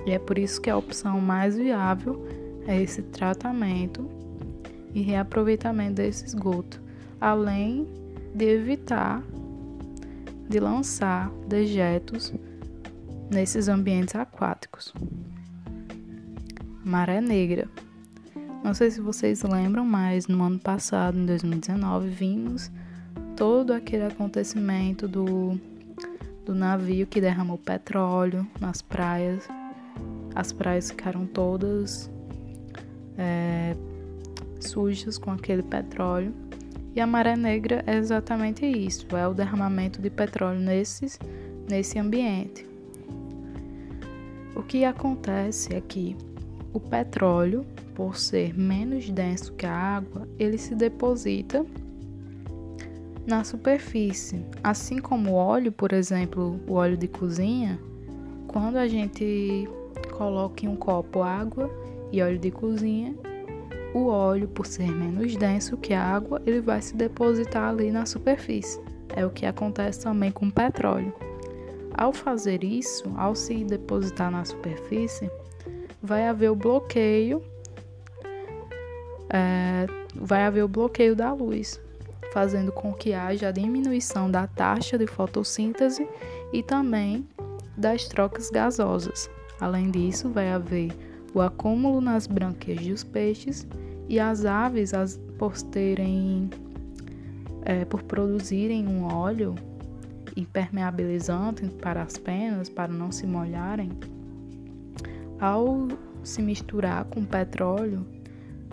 E 0.05 0.11
é 0.11 0.19
por 0.19 0.37
isso 0.37 0.61
que 0.61 0.69
a 0.69 0.77
opção 0.77 1.19
mais 1.19 1.57
viável 1.57 2.25
é 2.67 2.81
esse 2.81 3.01
tratamento 3.01 4.09
e 4.93 5.01
reaproveitamento 5.01 5.95
desse 5.95 6.25
esgoto, 6.25 6.81
além 7.19 7.87
de 8.33 8.45
evitar 8.45 9.23
de 10.49 10.59
lançar 10.59 11.29
dejetos 11.47 12.33
nesses 13.29 13.67
ambientes 13.67 14.15
aquáticos. 14.15 14.93
Maré 16.83 17.21
Negra. 17.21 17.67
Não 18.63 18.73
sei 18.73 18.91
se 18.91 18.99
vocês 18.99 19.43
lembram, 19.43 19.85
mas 19.85 20.27
no 20.27 20.43
ano 20.43 20.59
passado, 20.59 21.17
em 21.17 21.25
2019, 21.25 22.09
vimos 22.09 22.71
todo 23.35 23.71
aquele 23.71 24.05
acontecimento 24.05 25.07
do, 25.07 25.59
do 26.45 26.55
navio 26.55 27.05
que 27.05 27.21
derramou 27.21 27.57
petróleo 27.57 28.47
nas 28.59 28.81
praias 28.81 29.47
as 30.37 30.51
praias 30.51 30.91
ficaram 30.91 31.25
todas 31.25 32.11
é, 33.17 33.75
sujas 34.59 35.17
com 35.17 35.31
aquele 35.31 35.63
petróleo. 35.63 36.31
E 36.95 37.01
a 37.01 37.07
maré 37.07 37.35
negra 37.35 37.83
é 37.87 37.97
exatamente 37.97 38.63
isso, 38.63 39.07
é 39.17 39.27
o 39.27 39.33
derramamento 39.33 39.99
de 39.99 40.11
petróleo 40.11 40.59
nesses, 40.59 41.19
nesse 41.67 41.97
ambiente. 41.97 42.67
O 44.57 44.63
que 44.63 44.83
acontece 44.83 45.75
é 45.75 45.79
que 45.79 46.17
o 46.73 46.79
petróleo, 46.79 47.63
por 47.93 48.17
ser 48.17 48.57
menos 48.57 49.07
denso 49.07 49.53
que 49.53 49.67
a 49.67 49.71
água, 49.71 50.27
ele 50.39 50.57
se 50.57 50.73
deposita 50.73 51.63
na 53.27 53.43
superfície. 53.43 54.43
Assim 54.63 54.97
como 54.97 55.29
o 55.29 55.35
óleo, 55.35 55.71
por 55.71 55.93
exemplo, 55.93 56.59
o 56.67 56.73
óleo 56.73 56.97
de 56.97 57.07
cozinha, 57.07 57.79
quando 58.47 58.77
a 58.77 58.87
gente 58.87 59.69
coloque 60.17 60.65
em 60.65 60.69
um 60.69 60.75
copo 60.75 61.21
água 61.21 61.69
e 62.11 62.19
óleo 62.19 62.39
de 62.39 62.49
cozinha. 62.49 63.15
O 63.93 64.07
óleo, 64.07 64.47
por 64.47 64.65
ser 64.65 64.89
menos 64.91 65.35
denso 65.35 65.77
que 65.77 65.93
a 65.93 66.03
água, 66.03 66.41
ele 66.47 66.61
vai 66.61 66.81
se 66.81 66.95
depositar 66.95 67.69
ali 67.69 67.91
na 67.91 68.07
superfície. 68.07 68.81
É 69.15 69.23
o 69.23 69.29
que 69.29 69.45
acontece 69.45 70.01
também 70.01 70.31
com 70.31 70.47
o 70.47 70.51
petróleo. 70.51 71.13
Ao 71.97 72.13
fazer 72.13 72.63
isso, 72.63 73.11
ao 73.17 73.33
se 73.33 73.63
depositar 73.63 74.29
na 74.29 74.45
superfície, 74.45 75.31
vai 76.01 76.27
haver 76.27 76.51
o 76.51 76.55
bloqueio, 76.55 77.41
é, 79.31 79.87
vai 80.15 80.43
haver 80.43 80.63
o 80.63 80.67
bloqueio 80.67 81.15
da 81.15 81.33
luz, 81.33 81.81
fazendo 82.31 82.71
com 82.71 82.93
que 82.93 83.13
haja 83.13 83.47
a 83.47 83.51
diminuição 83.51 84.29
da 84.29 84.45
taxa 84.45 84.95
de 84.95 85.07
fotossíntese 85.07 86.07
e 86.53 86.61
também 86.61 87.27
das 87.75 88.07
trocas 88.07 88.51
gasosas. 88.51 89.27
Além 89.59 89.89
disso, 89.89 90.29
vai 90.29 90.51
haver 90.51 90.91
o 91.33 91.41
acúmulo 91.41 91.99
nas 91.99 92.27
brânquias 92.27 92.85
dos 92.85 93.03
peixes 93.03 93.67
e 94.07 94.19
as 94.19 94.45
aves, 94.45 94.93
as, 94.93 95.19
por 95.39 95.59
terem, 95.63 96.47
é, 97.65 97.85
por 97.85 98.03
produzirem 98.03 98.87
um 98.87 99.03
óleo 99.11 99.55
impermeabilizante 100.37 101.67
para 101.81 102.01
as 102.03 102.17
penas, 102.17 102.69
para 102.69 102.91
não 102.91 103.11
se 103.11 103.25
molharem, 103.25 103.91
ao 105.39 105.87
se 106.23 106.41
misturar 106.41 107.05
com 107.05 107.23
petróleo, 107.25 108.05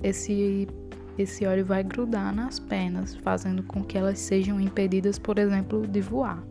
esse, 0.02 0.68
esse 1.16 1.46
óleo 1.46 1.64
vai 1.64 1.82
grudar 1.82 2.34
nas 2.34 2.58
penas, 2.58 3.14
fazendo 3.16 3.62
com 3.62 3.82
que 3.82 3.96
elas 3.96 4.18
sejam 4.18 4.60
impedidas, 4.60 5.18
por 5.18 5.38
exemplo, 5.38 5.86
de 5.86 6.00
voar. 6.00 6.42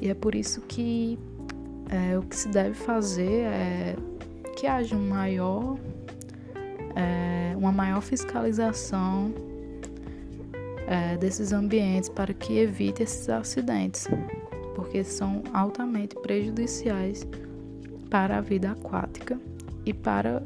E 0.00 0.08
é 0.08 0.14
por 0.14 0.34
isso 0.34 0.60
que 0.62 1.18
é, 1.90 2.16
o 2.16 2.22
que 2.22 2.36
se 2.36 2.48
deve 2.48 2.74
fazer 2.74 3.42
é 3.44 3.96
que 4.56 4.66
haja 4.66 4.96
um 4.96 5.08
maior, 5.08 5.76
é, 6.94 7.56
uma 7.56 7.72
maior 7.72 8.00
fiscalização 8.00 9.32
é, 10.88 11.18
desses 11.18 11.52
ambientes 11.52 12.08
para 12.08 12.32
que 12.32 12.58
evite 12.58 13.02
esses 13.02 13.28
acidentes, 13.28 14.08
porque 14.74 15.04
são 15.04 15.44
altamente 15.52 16.16
prejudiciais 16.16 17.26
para 18.08 18.38
a 18.38 18.40
vida 18.40 18.70
aquática 18.70 19.38
e 19.84 19.92
para 19.92 20.42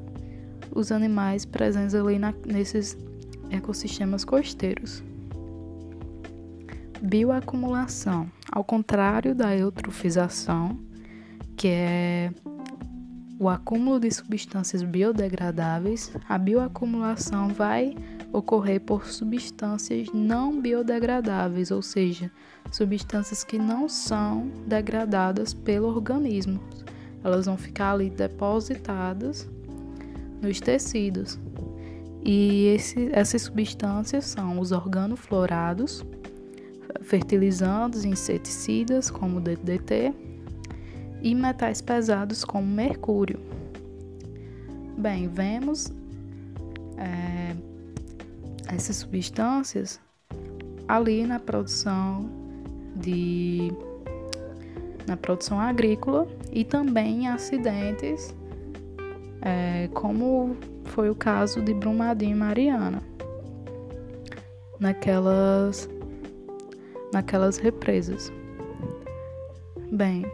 os 0.75 0.91
animais 0.91 1.45
presentes 1.45 1.95
ali 1.95 2.19
na, 2.19 2.35
nesses 2.45 2.99
ecossistemas 3.51 4.25
costeiros. 4.25 5.03
Bioacumulação. 7.01 8.29
Ao 8.51 8.65
contrário 8.65 9.35
da 9.35 9.57
eutrofização, 9.57 10.77
que 11.57 11.69
é 11.69 12.33
o 13.39 13.49
acúmulo 13.49 14.01
de 14.01 14.11
substâncias 14.11 14.83
biodegradáveis, 14.83 16.13
a 16.29 16.37
bioacumulação 16.37 17.49
vai 17.49 17.95
ocorrer 18.33 18.81
por 18.81 19.07
substâncias 19.07 20.09
não 20.13 20.61
biodegradáveis, 20.61 21.71
ou 21.71 21.83
seja, 21.83 22.31
substâncias 22.71 23.45
que 23.45 23.59
não 23.59 23.89
são 23.89 24.51
degradadas 24.67 25.53
pelo 25.53 25.89
organismo. 25.89 26.61
Elas 27.23 27.47
vão 27.47 27.57
ficar 27.57 27.93
ali 27.93 28.09
depositadas 28.11 29.49
nos 30.41 30.61
tecidos. 30.61 31.39
E 32.25 32.67
esse, 32.67 33.11
essas 33.13 33.43
substâncias 33.43 34.25
são 34.25 34.59
os 34.59 34.73
organoflorados, 34.73 36.05
fertilizantes 37.03 38.05
inseticidas, 38.05 39.11
como 39.11 39.41
DDT, 39.41 40.15
e 41.21 41.35
metais 41.35 41.81
pesados, 41.81 42.45
como 42.45 42.67
mercúrio. 42.67 43.41
Bem, 44.97 45.29
vemos 45.29 45.93
é, 46.97 47.55
essas 48.69 48.97
substâncias 48.97 50.01
ali 50.89 51.27
na 51.27 51.39
produção 51.39 52.29
de 52.97 53.73
na 55.07 55.17
produção 55.17 55.59
agrícola 55.59 56.29
e 56.53 56.65
também 56.65 57.27
acidentes, 57.29 58.35
é, 59.41 59.89
como 59.93 60.57
foi 60.85 61.11
o 61.11 61.15
caso 61.15 61.61
de 61.61 61.75
Brumadinho 61.75 62.33
e 62.33 62.39
Mariana, 62.39 63.03
naquelas 64.79 65.89
naquelas 67.13 67.59
represas. 67.59 68.33
Bem, 69.91 70.25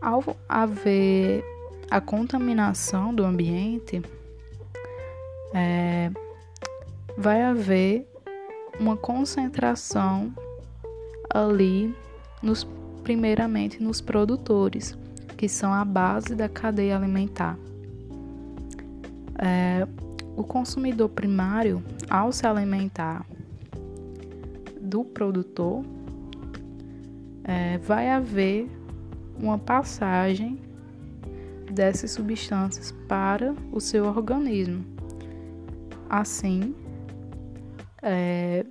ao 0.00 0.22
haver 0.48 1.44
a 1.90 2.00
contaminação 2.00 3.14
do 3.14 3.24
ambiente, 3.24 4.02
é, 5.54 6.10
vai 7.16 7.42
haver 7.42 8.08
uma 8.78 8.96
concentração 8.96 10.32
ali, 11.30 11.94
nos, 12.42 12.66
primeiramente 13.02 13.82
nos 13.82 14.00
produtores, 14.00 14.96
que 15.36 15.48
são 15.48 15.72
a 15.72 15.84
base 15.84 16.34
da 16.34 16.48
cadeia 16.48 16.96
alimentar. 16.96 17.58
É, 19.38 19.86
o 20.36 20.42
consumidor 20.42 21.08
primário, 21.08 21.82
ao 22.08 22.32
se 22.32 22.46
alimentar 22.46 23.24
do 24.80 25.04
produtor, 25.04 25.84
é, 27.44 27.78
vai 27.78 28.10
haver 28.10 28.68
uma 29.38 29.58
passagem 29.58 30.58
dessas 31.70 32.12
substâncias 32.12 32.92
para 33.08 33.54
o 33.72 33.80
seu 33.80 34.06
organismo. 34.06 34.84
Assim, 36.08 36.74
é, 38.04 38.66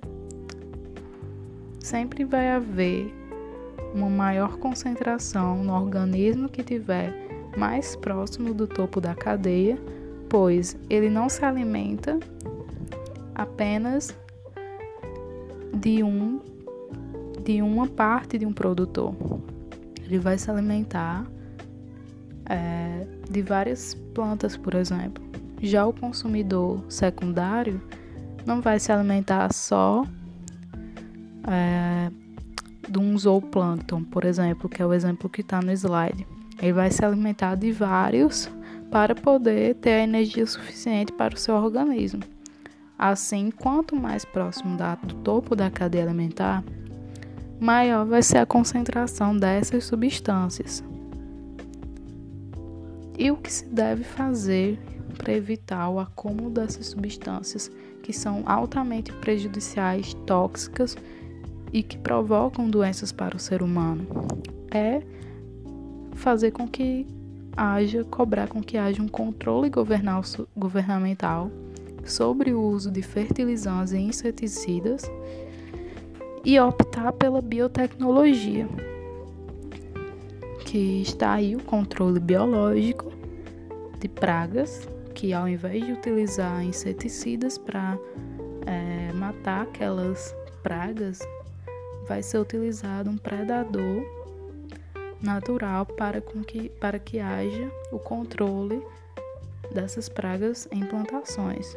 sempre 1.80 2.24
vai 2.24 2.50
haver 2.50 3.12
uma 3.92 4.08
maior 4.08 4.56
concentração 4.58 5.62
no 5.62 5.74
organismo 5.74 6.48
que 6.48 6.62
tiver 6.62 7.12
mais 7.56 7.96
próximo 7.96 8.54
do 8.54 8.66
topo 8.66 9.00
da 9.00 9.14
cadeia, 9.14 9.76
pois 10.28 10.76
ele 10.88 11.10
não 11.10 11.28
se 11.28 11.44
alimenta 11.44 12.18
apenas 13.34 14.16
de 15.74 16.02
um 16.02 16.40
de 17.44 17.60
uma 17.60 17.86
parte 17.86 18.38
de 18.38 18.46
um 18.46 18.52
produtor. 18.52 19.14
Ele 20.02 20.18
vai 20.18 20.38
se 20.38 20.50
alimentar 20.50 21.26
é, 22.46 23.06
de 23.30 23.42
várias 23.42 23.94
plantas, 24.14 24.56
por 24.56 24.74
exemplo. 24.74 25.22
Já 25.60 25.86
o 25.86 25.92
consumidor 25.92 26.82
secundário 26.88 27.82
não 28.46 28.60
vai 28.60 28.78
se 28.78 28.92
alimentar 28.92 29.52
só 29.52 30.04
é, 31.46 32.10
de 32.88 32.98
um 32.98 33.16
zooplâncton, 33.16 34.04
por 34.04 34.24
exemplo, 34.24 34.68
que 34.68 34.82
é 34.82 34.86
o 34.86 34.92
exemplo 34.92 35.28
que 35.28 35.40
está 35.40 35.60
no 35.60 35.72
slide. 35.72 36.26
Ele 36.60 36.72
vai 36.72 36.90
se 36.90 37.04
alimentar 37.04 37.54
de 37.56 37.72
vários 37.72 38.50
para 38.90 39.14
poder 39.14 39.74
ter 39.76 39.90
a 39.90 40.04
energia 40.04 40.46
suficiente 40.46 41.12
para 41.12 41.34
o 41.34 41.38
seu 41.38 41.54
organismo. 41.54 42.22
Assim, 42.98 43.50
quanto 43.50 43.96
mais 43.96 44.24
próximo 44.24 44.76
do 45.02 45.14
topo 45.16 45.56
da 45.56 45.70
cadeia 45.70 46.04
alimentar, 46.04 46.62
maior 47.58 48.06
vai 48.06 48.22
ser 48.22 48.38
a 48.38 48.46
concentração 48.46 49.36
dessas 49.36 49.84
substâncias. 49.84 50.84
E 53.18 53.30
o 53.30 53.36
que 53.36 53.52
se 53.52 53.64
deve 53.66 54.04
fazer 54.04 54.78
para 55.16 55.32
evitar 55.32 55.88
o 55.88 55.98
acúmulo 55.98 56.50
dessas 56.50 56.86
substâncias 56.86 57.70
que 58.04 58.12
são 58.12 58.42
altamente 58.44 59.10
prejudiciais, 59.14 60.12
tóxicas 60.26 60.94
e 61.72 61.82
que 61.82 61.96
provocam 61.96 62.68
doenças 62.68 63.10
para 63.10 63.34
o 63.34 63.38
ser 63.38 63.62
humano. 63.62 64.06
É 64.70 65.00
fazer 66.12 66.50
com 66.50 66.68
que 66.68 67.06
haja, 67.56 68.04
cobrar 68.04 68.46
com 68.46 68.62
que 68.62 68.76
haja 68.76 69.02
um 69.02 69.08
controle 69.08 69.70
governamental 70.54 71.50
sobre 72.04 72.52
o 72.52 72.60
uso 72.60 72.90
de 72.90 73.00
fertilizantes 73.00 73.94
e 73.94 73.98
inseticidas 73.98 75.10
e 76.44 76.60
optar 76.60 77.10
pela 77.12 77.40
biotecnologia, 77.40 78.68
que 80.66 81.00
está 81.00 81.32
aí 81.32 81.56
o 81.56 81.62
controle 81.62 82.20
biológico 82.20 83.10
de 83.98 84.08
pragas 84.08 84.86
que 85.14 85.32
ao 85.32 85.48
invés 85.48 85.84
de 85.84 85.92
utilizar 85.92 86.62
inseticidas 86.64 87.56
para 87.56 87.98
é, 88.66 89.12
matar 89.12 89.62
aquelas 89.62 90.34
pragas, 90.62 91.20
vai 92.06 92.22
ser 92.22 92.38
utilizado 92.38 93.08
um 93.08 93.16
predador 93.16 94.04
natural 95.22 95.86
para, 95.86 96.20
com 96.20 96.42
que, 96.42 96.68
para 96.68 96.98
que 96.98 97.18
haja 97.18 97.70
o 97.90 97.98
controle 97.98 98.82
dessas 99.72 100.08
pragas 100.08 100.68
em 100.70 100.84
plantações. 100.84 101.76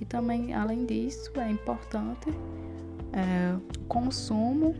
E 0.00 0.04
também, 0.04 0.54
além 0.54 0.84
disso, 0.86 1.30
é 1.36 1.50
importante 1.50 2.30
é, 3.12 3.54
o 3.78 3.84
consumo 3.84 4.74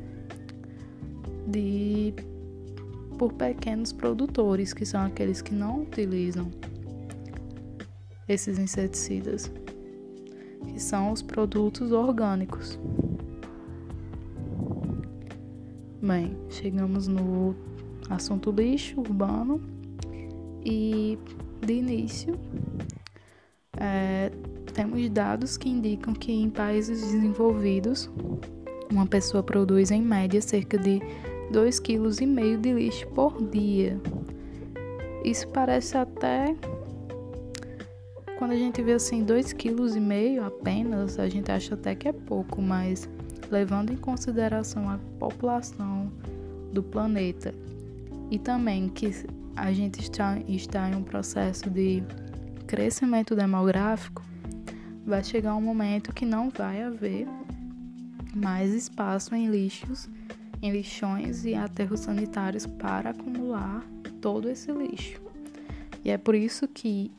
de 1.46 2.14
por 3.18 3.34
pequenos 3.34 3.92
produtores, 3.92 4.72
que 4.72 4.86
são 4.86 5.04
aqueles 5.04 5.42
que 5.42 5.54
não 5.54 5.82
utilizam 5.82 6.50
esses 8.32 8.58
inseticidas, 8.58 9.50
que 10.72 10.80
são 10.80 11.10
os 11.10 11.20
produtos 11.20 11.90
orgânicos. 11.90 12.78
Bem, 16.00 16.36
chegamos 16.48 17.06
no 17.08 17.54
assunto 18.08 18.50
lixo 18.50 19.00
urbano 19.00 19.60
e 20.64 21.18
de 21.60 21.74
início 21.74 22.38
é, 23.76 24.30
temos 24.72 25.08
dados 25.10 25.56
que 25.56 25.68
indicam 25.68 26.14
que 26.14 26.32
em 26.32 26.48
países 26.48 27.00
desenvolvidos 27.00 28.10
uma 28.90 29.06
pessoa 29.06 29.42
produz 29.42 29.90
em 29.90 30.02
média 30.02 30.40
cerca 30.40 30.78
de 30.78 31.00
2,5 31.52 32.16
kg 32.16 32.56
de 32.58 32.72
lixo 32.72 33.06
por 33.08 33.42
dia. 33.48 34.00
Isso 35.24 35.48
parece 35.48 35.96
até 35.96 36.56
quando 38.40 38.53
a 38.53 38.57
gente 38.57 38.81
vê 38.81 38.94
assim 38.94 39.22
2,5 39.22 39.55
kg 39.55 40.38
apenas, 40.46 41.18
a 41.18 41.29
gente 41.29 41.53
acha 41.53 41.74
até 41.74 41.94
que 41.94 42.09
é 42.09 42.12
pouco, 42.12 42.62
mas 42.62 43.07
levando 43.50 43.92
em 43.92 43.98
consideração 43.98 44.88
a 44.88 44.98
população 45.18 46.11
do 46.72 46.83
planeta 46.83 47.55
e 48.31 48.38
também 48.38 48.88
que 48.88 49.12
a 49.55 49.70
gente 49.74 50.00
está, 50.00 50.38
está 50.48 50.88
em 50.88 50.94
um 50.94 51.03
processo 51.03 51.68
de 51.68 52.03
crescimento 52.66 53.37
demográfico, 53.37 54.22
vai 55.05 55.22
chegar 55.22 55.55
um 55.55 55.61
momento 55.61 56.11
que 56.14 56.24
não 56.24 56.48
vai 56.48 56.83
haver 56.83 57.29
mais 58.35 58.72
espaço 58.72 59.35
em 59.35 59.50
lixos, 59.50 60.09
em 60.62 60.72
lixões 60.72 61.44
e 61.44 61.55
aterros 61.55 62.00
sanitários 62.00 62.64
para 62.64 63.11
acumular 63.11 63.85
todo 64.18 64.48
esse 64.48 64.72
lixo. 64.72 65.20
E 66.03 66.11
é 66.11 66.16
por 66.16 66.35
isso 66.35 66.66
que 66.66 67.12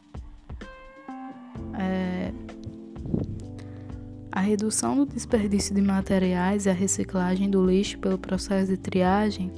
redução 4.52 4.98
do 4.98 5.06
desperdício 5.06 5.74
de 5.74 5.82
materiais 5.82 6.66
e 6.66 6.70
a 6.70 6.74
reciclagem 6.74 7.50
do 7.50 7.66
lixo 7.66 7.98
pelo 8.00 8.18
processo 8.18 8.70
de 8.70 8.78
triagem 8.78 9.50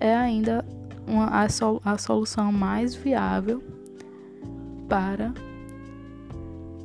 é 0.00 0.14
ainda 0.14 0.64
uma, 1.06 1.28
a, 1.28 1.48
sol, 1.48 1.80
a 1.84 1.96
solução 1.96 2.50
mais 2.50 2.94
viável 2.94 3.62
para 4.88 5.32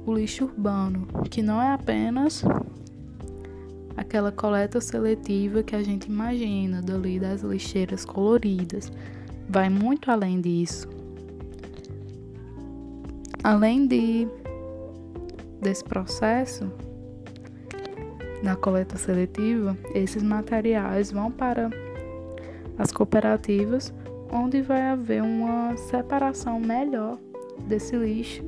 o 0.06 0.14
lixo 0.14 0.46
urbano, 0.46 1.08
que 1.30 1.42
não 1.42 1.60
é 1.60 1.74
apenas 1.74 2.44
aquela 3.98 4.32
coleta 4.32 4.80
seletiva 4.80 5.64
que 5.64 5.76
a 5.76 5.82
gente 5.82 6.06
imagina 6.06 6.80
dali 6.82 7.20
das 7.20 7.42
lixeiras 7.42 8.06
coloridas. 8.06 8.92
Vai 9.50 9.70
muito 9.70 10.12
além 10.12 10.40
disso. 10.40 10.88
Além 13.44 13.88
de 13.88 14.28
desse 15.60 15.84
processo, 15.84 16.72
na 18.42 18.56
coleta 18.56 18.98
seletiva, 18.98 19.78
esses 19.94 20.24
materiais 20.24 21.12
vão 21.12 21.32
para 21.32 21.70
as 22.78 22.92
cooperativas, 22.92 23.94
onde 24.32 24.62
vai 24.62 24.82
haver 24.82 25.22
uma 25.22 25.76
separação 25.78 26.60
melhor 26.60 27.18
desse 27.68 27.96
lixo, 27.96 28.44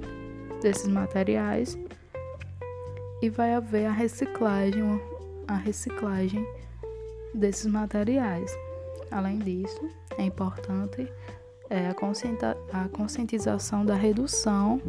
desses 0.61 0.87
materiais, 0.87 1.77
e 3.21 3.29
vai 3.29 3.53
haver 3.53 3.85
a 3.85 3.91
reciclagem, 3.91 4.99
a 5.47 5.55
reciclagem 5.55 6.45
desses 7.33 7.65
materiais. 7.65 8.51
Além 9.11 9.37
disso, 9.39 9.87
é 10.17 10.23
importante 10.23 11.07
é, 11.69 11.87
a, 11.89 12.89
conscientização 12.89 13.85
da 13.85 13.95
redução 13.95 14.81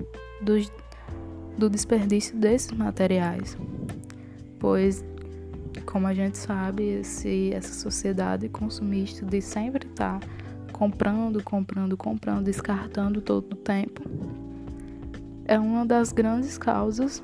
do 1.57 1.71
desperdício 1.71 2.37
desses 2.37 2.73
materiais, 2.73 3.57
pois, 4.65 5.05
como 5.85 6.07
a 6.07 6.15
gente 6.15 6.39
sabe, 6.39 7.03
essa 7.53 7.75
sociedade 7.75 8.49
consumista 8.49 9.27
de 9.27 9.43
sempre 9.43 9.87
estar 9.87 10.19
tá 10.19 10.27
comprando, 10.73 11.43
comprando, 11.45 11.99
comprando, 11.99 12.45
descartando 12.47 13.21
todo 13.21 13.53
o 13.53 13.57
tempo, 13.57 14.01
é 15.45 15.59
uma 15.59 15.85
das 15.85 16.13
grandes 16.13 16.57
causas 16.57 17.23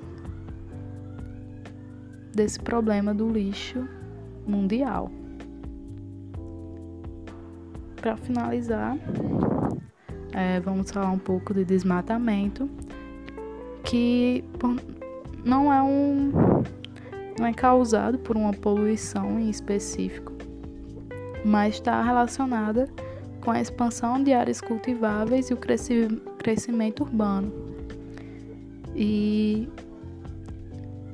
desse 2.35 2.61
problema 2.61 3.15
do 3.15 3.27
lixo 3.31 3.89
mundial. 4.47 5.11
Para 7.97 8.19
finalizar, 8.19 8.99
é, 10.35 10.61
vamos 10.61 10.91
falar 10.91 11.11
um 11.11 11.19
pouco 11.19 11.55
de 11.55 11.65
desmatamento, 11.65 12.69
que 13.83 14.45
não 15.43 15.73
é 15.73 15.81
um 15.81 16.61
não 17.41 17.47
é 17.47 17.55
causado 17.55 18.19
por 18.19 18.37
uma 18.37 18.53
poluição 18.53 19.41
em 19.41 19.49
específico, 19.49 20.31
mas 21.43 21.77
está 21.77 22.03
relacionada 22.03 22.87
com 23.41 23.51
a 23.51 23.59
expansão 23.59 24.23
de 24.23 24.35
áreas 24.35 24.61
cultiváveis 24.61 25.49
e 25.49 25.55
o 25.55 25.57
crescimento 26.37 27.03
urbano. 27.03 27.51
E 28.95 29.67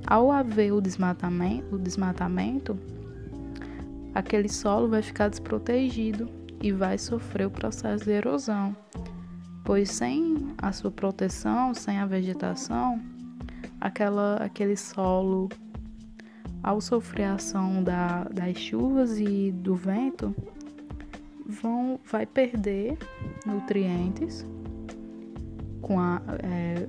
ao 0.04 0.32
haver 0.32 0.72
o 0.72 0.80
desmatamento, 0.80 1.76
o 1.76 1.78
desmatamento, 1.78 2.76
aquele 4.12 4.48
solo 4.48 4.88
vai 4.88 5.02
ficar 5.02 5.28
desprotegido 5.28 6.28
e 6.60 6.72
vai 6.72 6.98
sofrer 6.98 7.46
o 7.46 7.50
processo 7.50 8.04
de 8.04 8.10
erosão, 8.10 8.76
pois 9.64 9.92
sem 9.92 10.48
a 10.58 10.72
sua 10.72 10.90
proteção, 10.90 11.72
sem 11.72 11.98
a 11.98 12.06
vegetação, 12.06 13.00
aquela, 13.80 14.38
aquele 14.38 14.76
solo, 14.76 15.48
ao 16.66 16.81
sofrer 16.81 17.26
a 17.26 17.35
ação 17.35 17.81
da, 17.81 18.24
das 18.24 18.59
chuvas 18.59 19.20
e 19.20 19.52
do 19.52 19.76
vento, 19.76 20.35
vão, 21.46 22.00
vai 22.05 22.26
perder 22.26 22.98
nutrientes 23.46 24.44
com 25.81 26.00
a, 26.00 26.20
é, 26.42 26.88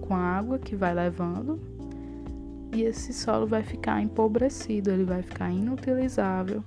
com 0.00 0.16
a 0.16 0.18
água 0.18 0.58
que 0.58 0.74
vai 0.74 0.94
levando 0.94 1.60
e 2.72 2.82
esse 2.82 3.12
solo 3.12 3.46
vai 3.46 3.62
ficar 3.62 4.00
empobrecido, 4.00 4.90
ele 4.90 5.04
vai 5.04 5.20
ficar 5.20 5.50
inutilizável. 5.50 6.64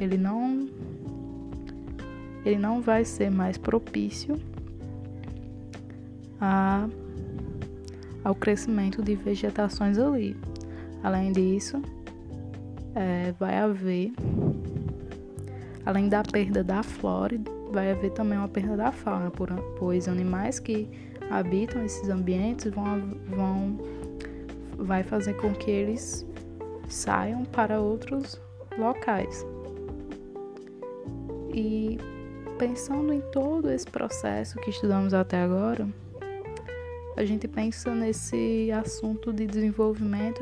Ele 0.00 0.16
não 0.16 0.66
ele 2.42 2.58
não 2.58 2.80
vai 2.80 3.04
ser 3.04 3.30
mais 3.30 3.58
propício 3.58 4.40
a, 6.40 6.88
ao 8.22 8.34
crescimento 8.34 9.02
de 9.02 9.14
vegetações 9.14 9.98
ali. 9.98 10.34
Além 11.04 11.32
disso, 11.32 11.82
é, 12.94 13.32
vai 13.38 13.58
haver, 13.58 14.10
além 15.84 16.08
da 16.08 16.22
perda 16.22 16.64
da 16.64 16.82
flora, 16.82 17.38
vai 17.70 17.90
haver 17.90 18.10
também 18.12 18.38
uma 18.38 18.48
perda 18.48 18.74
da 18.74 18.90
fauna, 18.90 19.30
pois 19.78 20.08
animais 20.08 20.58
que 20.58 20.88
habitam 21.30 21.84
esses 21.84 22.08
ambientes 22.08 22.72
vão, 22.72 23.18
vão 23.28 23.78
vai 24.78 25.02
fazer 25.02 25.34
com 25.34 25.52
que 25.52 25.70
eles 25.70 26.26
saiam 26.88 27.44
para 27.44 27.78
outros 27.78 28.40
locais. 28.78 29.44
E 31.52 31.98
pensando 32.58 33.12
em 33.12 33.20
todo 33.30 33.70
esse 33.70 33.86
processo 33.86 34.58
que 34.60 34.70
estudamos 34.70 35.12
até 35.12 35.42
agora, 35.42 35.86
a 37.16 37.24
gente 37.24 37.46
pensa 37.46 37.94
nesse 37.94 38.70
assunto 38.72 39.32
de 39.32 39.46
desenvolvimento 39.46 40.40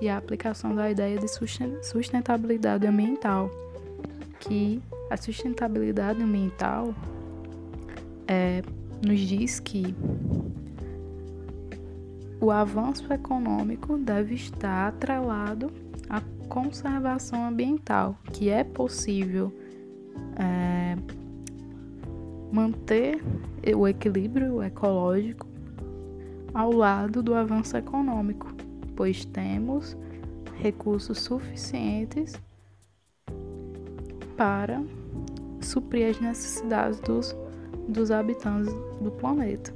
e 0.00 0.08
a 0.08 0.16
aplicação 0.16 0.74
da 0.74 0.90
ideia 0.90 1.18
de 1.18 1.26
sustentabilidade 1.82 2.86
ambiental, 2.86 3.50
que 4.40 4.82
a 5.10 5.16
sustentabilidade 5.16 6.22
ambiental 6.22 6.94
é, 8.26 8.62
nos 9.04 9.20
diz 9.20 9.60
que 9.60 9.94
o 12.40 12.50
avanço 12.50 13.12
econômico 13.12 13.98
deve 13.98 14.34
estar 14.34 14.88
atrelado 14.88 15.70
à 16.08 16.22
conservação 16.48 17.46
ambiental, 17.46 18.18
que 18.32 18.48
é 18.48 18.64
possível 18.64 19.52
é, 20.36 20.96
manter 22.50 23.22
o 23.76 23.86
equilíbrio 23.86 24.62
ecológico 24.62 25.53
ao 26.54 26.72
lado 26.72 27.22
do 27.22 27.34
avanço 27.34 27.76
econômico, 27.76 28.46
pois 28.94 29.24
temos 29.24 29.96
recursos 30.56 31.18
suficientes 31.18 32.34
para 34.36 34.82
suprir 35.60 36.10
as 36.10 36.20
necessidades 36.20 37.00
dos, 37.00 37.36
dos 37.88 38.10
habitantes 38.10 38.72
do 39.00 39.10
planeta. 39.10 39.74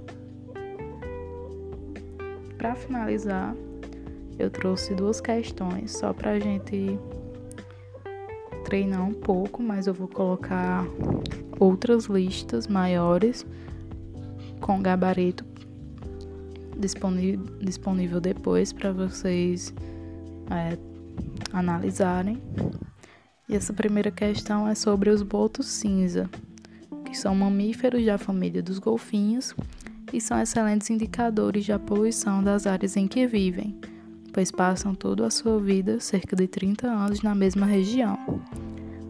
Para 2.56 2.74
finalizar, 2.74 3.54
eu 4.38 4.50
trouxe 4.50 4.94
duas 4.94 5.20
questões 5.20 5.92
só 5.92 6.12
para 6.12 6.32
a 6.32 6.38
gente 6.38 6.98
treinar 8.64 9.04
um 9.04 9.14
pouco, 9.14 9.62
mas 9.62 9.86
eu 9.86 9.94
vou 9.94 10.08
colocar 10.08 10.84
outras 11.58 12.04
listas 12.04 12.66
maiores 12.66 13.44
com 14.60 14.82
gabarito 14.82 15.44
disponível, 16.78 18.20
depois 18.20 18.72
para 18.72 18.92
vocês 18.92 19.74
é, 20.50 20.78
analisarem. 21.52 22.40
E 23.48 23.56
essa 23.56 23.72
primeira 23.72 24.10
questão 24.10 24.68
é 24.68 24.74
sobre 24.74 25.10
os 25.10 25.22
botos 25.22 25.66
cinza, 25.66 26.28
que 27.04 27.16
são 27.16 27.34
mamíferos 27.34 28.04
da 28.04 28.18
família 28.18 28.62
dos 28.62 28.78
golfinhos 28.78 29.54
e 30.12 30.20
são 30.20 30.40
excelentes 30.40 30.90
indicadores 30.90 31.66
da 31.66 31.78
poluição 31.78 32.42
das 32.42 32.66
áreas 32.66 32.96
em 32.96 33.06
que 33.06 33.26
vivem, 33.26 33.78
pois 34.32 34.50
passam 34.50 34.94
toda 34.94 35.26
a 35.26 35.30
sua 35.30 35.58
vida, 35.58 36.00
cerca 36.00 36.36
de 36.36 36.46
30 36.46 36.86
anos, 36.86 37.22
na 37.22 37.34
mesma 37.34 37.66
região. 37.66 38.18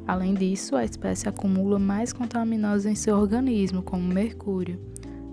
Além 0.07 0.35
disso, 0.35 0.75
a 0.75 0.85
espécie 0.85 1.29
acumula 1.29 1.79
mais 1.79 2.13
contaminantes 2.13 2.87
em 2.87 2.95
seu 2.95 3.17
organismo, 3.17 3.83
como 3.83 4.03
mercúrio, 4.03 4.81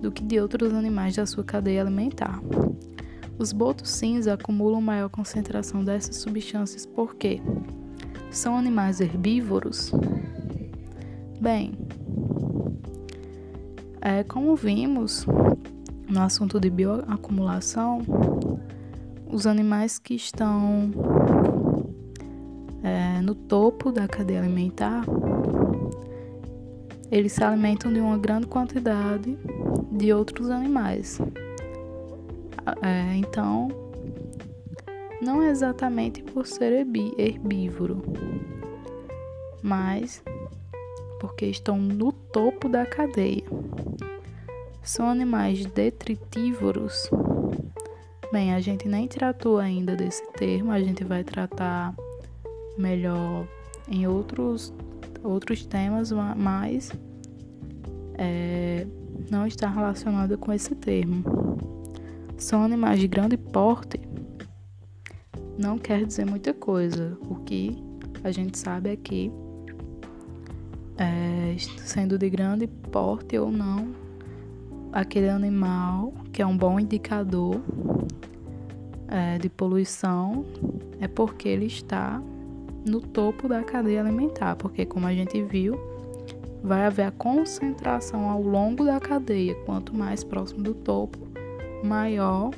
do 0.02 0.12
que 0.12 0.24
de 0.24 0.40
outros 0.40 0.74
animais 0.74 1.16
da 1.16 1.26
sua 1.26 1.44
cadeia 1.44 1.82
alimentar. 1.82 2.42
Os 3.38 3.52
botos 3.52 3.90
cinza 3.90 4.34
acumulam 4.34 4.82
maior 4.82 5.10
concentração 5.10 5.84
dessas 5.84 6.18
substâncias 6.18 6.86
porque 6.86 7.42
são 8.32 8.56
animais 8.56 9.02
herbívoros? 9.02 9.92
Bem, 11.40 11.74
é, 14.02 14.24
como 14.24 14.56
vimos 14.56 15.26
no 16.08 16.22
assunto 16.22 16.60
de 16.60 16.70
bioacumulação, 16.70 18.02
os 19.28 19.46
animais 19.46 20.00
que 20.00 20.14
estão 20.14 20.92
é, 22.84 23.22
no 23.22 23.36
topo 23.36 23.92
da 23.92 24.08
cadeia 24.08 24.40
alimentar, 24.40 25.04
eles 27.12 27.34
se 27.34 27.44
alimentam 27.44 27.92
de 27.92 28.00
uma 28.00 28.18
grande 28.18 28.48
quantidade 28.48 29.38
de 29.92 30.14
outros 30.14 30.50
animais. 30.50 31.20
É, 32.82 33.16
então, 33.16 33.70
não 35.22 35.42
é 35.42 35.50
exatamente 35.50 36.24
por 36.24 36.46
ser 36.46 36.72
herbívoro, 37.18 38.02
mas 39.62 40.24
porque 41.20 41.46
estão 41.46 41.78
no 41.78 42.12
topo 42.12 42.70
da 42.70 42.86
cadeia. 42.86 43.44
São 44.84 45.10
animais 45.10 45.66
detritívoros. 45.66 47.10
Bem, 48.32 48.54
a 48.54 48.60
gente 48.60 48.88
nem 48.88 49.08
tratou 49.08 49.58
ainda 49.58 49.96
desse 49.96 50.26
termo, 50.34 50.72
a 50.72 50.80
gente 50.80 51.04
vai 51.04 51.24
tratar 51.24 51.96
melhor 52.78 53.48
em 53.88 54.08
outros, 54.08 54.74
outros 55.24 55.66
temas, 55.66 56.12
mas 56.12 56.92
é, 58.18 58.86
não 59.30 59.46
está 59.46 59.70
relacionado 59.70 60.38
com 60.38 60.52
esse 60.52 60.76
termo. 60.76 61.24
São 62.38 62.64
animais 62.64 63.00
de 63.00 63.08
grande 63.08 63.38
porte, 63.38 64.00
não 65.58 65.78
quer 65.78 66.06
dizer 66.06 66.26
muita 66.26 66.54
coisa. 66.54 67.18
O 67.30 67.36
que 67.36 67.78
a 68.24 68.32
gente 68.32 68.58
sabe 68.58 68.90
é 68.90 68.96
que 68.96 69.32
é, 70.98 71.56
sendo 71.58 72.18
de 72.18 72.30
grande 72.30 72.68
porte 72.68 73.38
ou 73.38 73.52
não, 73.52 73.94
aquele 74.92 75.30
animal 75.30 76.14
que 76.32 76.42
é 76.42 76.46
um 76.46 76.58
bom 76.58 76.80
indicador 76.80 77.62
é, 79.08 79.38
de 79.38 79.50
poluição 79.50 80.46
é 81.00 81.08
porque 81.08 81.50
ele 81.50 81.66
está 81.66 82.22
no 82.86 83.02
topo 83.02 83.48
da 83.48 83.64
cadeia 83.64 84.02
alimentar, 84.02 84.56
porque 84.56 84.86
como 84.86 85.08
a 85.08 85.14
gente 85.14 85.42
viu, 85.42 85.80
vai 86.66 86.86
haver 86.86 87.04
a 87.04 87.12
concentração 87.12 88.28
ao 88.28 88.42
longo 88.42 88.84
da 88.84 89.00
cadeia. 89.00 89.56
Quanto 89.66 89.96
mais 89.96 90.24
próximo 90.24 90.64
do 90.64 90.74
topo, 90.74 91.20
maior 91.84 92.52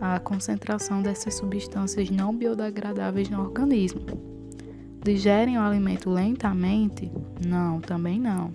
a 0.00 0.18
concentração 0.18 1.00
dessas 1.00 1.34
substâncias 1.34 2.10
não 2.10 2.34
biodegradáveis 2.34 3.30
no 3.30 3.40
organismo. 3.40 4.00
Digerem 5.02 5.56
o 5.56 5.62
alimento 5.62 6.10
lentamente? 6.10 7.10
Não, 7.46 7.80
também 7.80 8.18
não. 8.18 8.52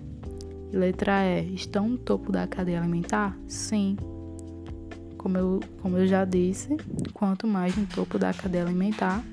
Letra 0.72 1.24
E. 1.24 1.54
Estão 1.54 1.88
no 1.88 1.98
topo 1.98 2.30
da 2.30 2.46
cadeia 2.46 2.80
alimentar? 2.80 3.36
Sim. 3.48 3.96
Como 5.16 5.38
eu, 5.38 5.60
como 5.80 5.96
eu 5.96 6.06
já 6.06 6.24
disse, 6.24 6.76
quanto 7.14 7.46
mais 7.46 7.74
no 7.76 7.86
topo 7.86 8.18
da 8.18 8.34
cadeia 8.34 8.64
alimentar, 8.64 9.24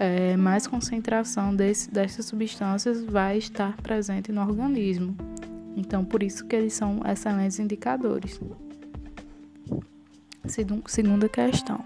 é, 0.00 0.34
mais 0.34 0.66
concentração 0.66 1.54
desse, 1.54 1.90
dessas 1.90 2.24
substâncias 2.24 3.04
vai 3.04 3.36
estar 3.36 3.76
presente 3.82 4.32
no 4.32 4.40
organismo. 4.40 5.14
Então, 5.76 6.02
por 6.02 6.22
isso 6.22 6.46
que 6.46 6.56
eles 6.56 6.72
são 6.72 7.02
excelentes 7.06 7.58
indicadores. 7.58 8.40
Segunda 10.86 11.28
questão. 11.28 11.84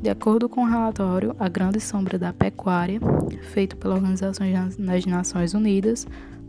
De 0.00 0.08
acordo 0.08 0.48
com 0.48 0.62
o 0.62 0.66
relatório 0.66 1.36
A 1.38 1.48
Grande 1.48 1.80
Sombra 1.80 2.18
da 2.18 2.32
Pecuária, 2.32 2.98
feito 3.52 3.76
pela 3.76 3.96
Organização 3.96 4.46
das 4.78 5.04
Nações 5.04 5.52
Unidas 5.52 6.06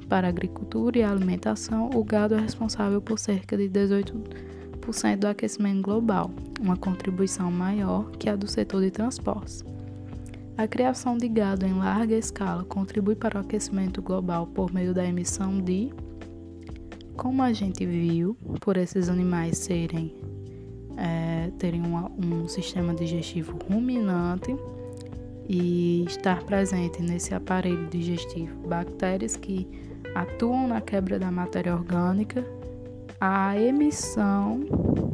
para 0.08 0.30
Agricultura 0.30 0.98
e 0.98 1.04
Alimentação, 1.04 1.90
o 1.94 2.04
gado 2.06 2.36
é 2.36 2.40
responsável 2.40 3.02
por 3.02 3.20
cerca 3.20 3.58
de 3.58 3.68
18% 3.68 5.18
do 5.18 5.28
aquecimento 5.28 5.82
global, 5.82 6.32
uma 6.60 6.78
contribuição 6.78 7.52
maior 7.52 8.10
que 8.12 8.30
a 8.30 8.36
do 8.36 8.48
setor 8.48 8.82
de 8.82 8.92
transportes. 8.92 9.64
A 10.60 10.68
criação 10.68 11.18
de 11.18 11.30
gado 11.30 11.66
em 11.66 11.72
larga 11.72 12.18
escala 12.18 12.66
contribui 12.66 13.16
para 13.16 13.38
o 13.38 13.42
aquecimento 13.42 14.02
global 14.02 14.46
por 14.46 14.74
meio 14.74 14.94
da 14.94 15.06
emissão 15.06 15.58
de, 15.58 15.90
como 17.16 17.42
a 17.42 17.54
gente 17.54 17.86
viu, 17.86 18.36
por 18.60 18.76
esses 18.76 19.08
animais 19.08 19.58
serem 19.58 20.14
é, 20.98 21.50
terem 21.58 21.82
uma, 21.82 22.12
um 22.12 22.46
sistema 22.50 22.94
digestivo 22.94 23.58
ruminante 23.72 24.54
e 25.48 26.04
estar 26.06 26.44
presente 26.44 27.02
nesse 27.02 27.34
aparelho 27.34 27.88
digestivo 27.88 28.68
bactérias 28.68 29.38
que 29.38 29.66
atuam 30.14 30.68
na 30.68 30.82
quebra 30.82 31.18
da 31.18 31.32
matéria 31.32 31.74
orgânica, 31.74 32.46
a 33.18 33.58
emissão 33.58 34.60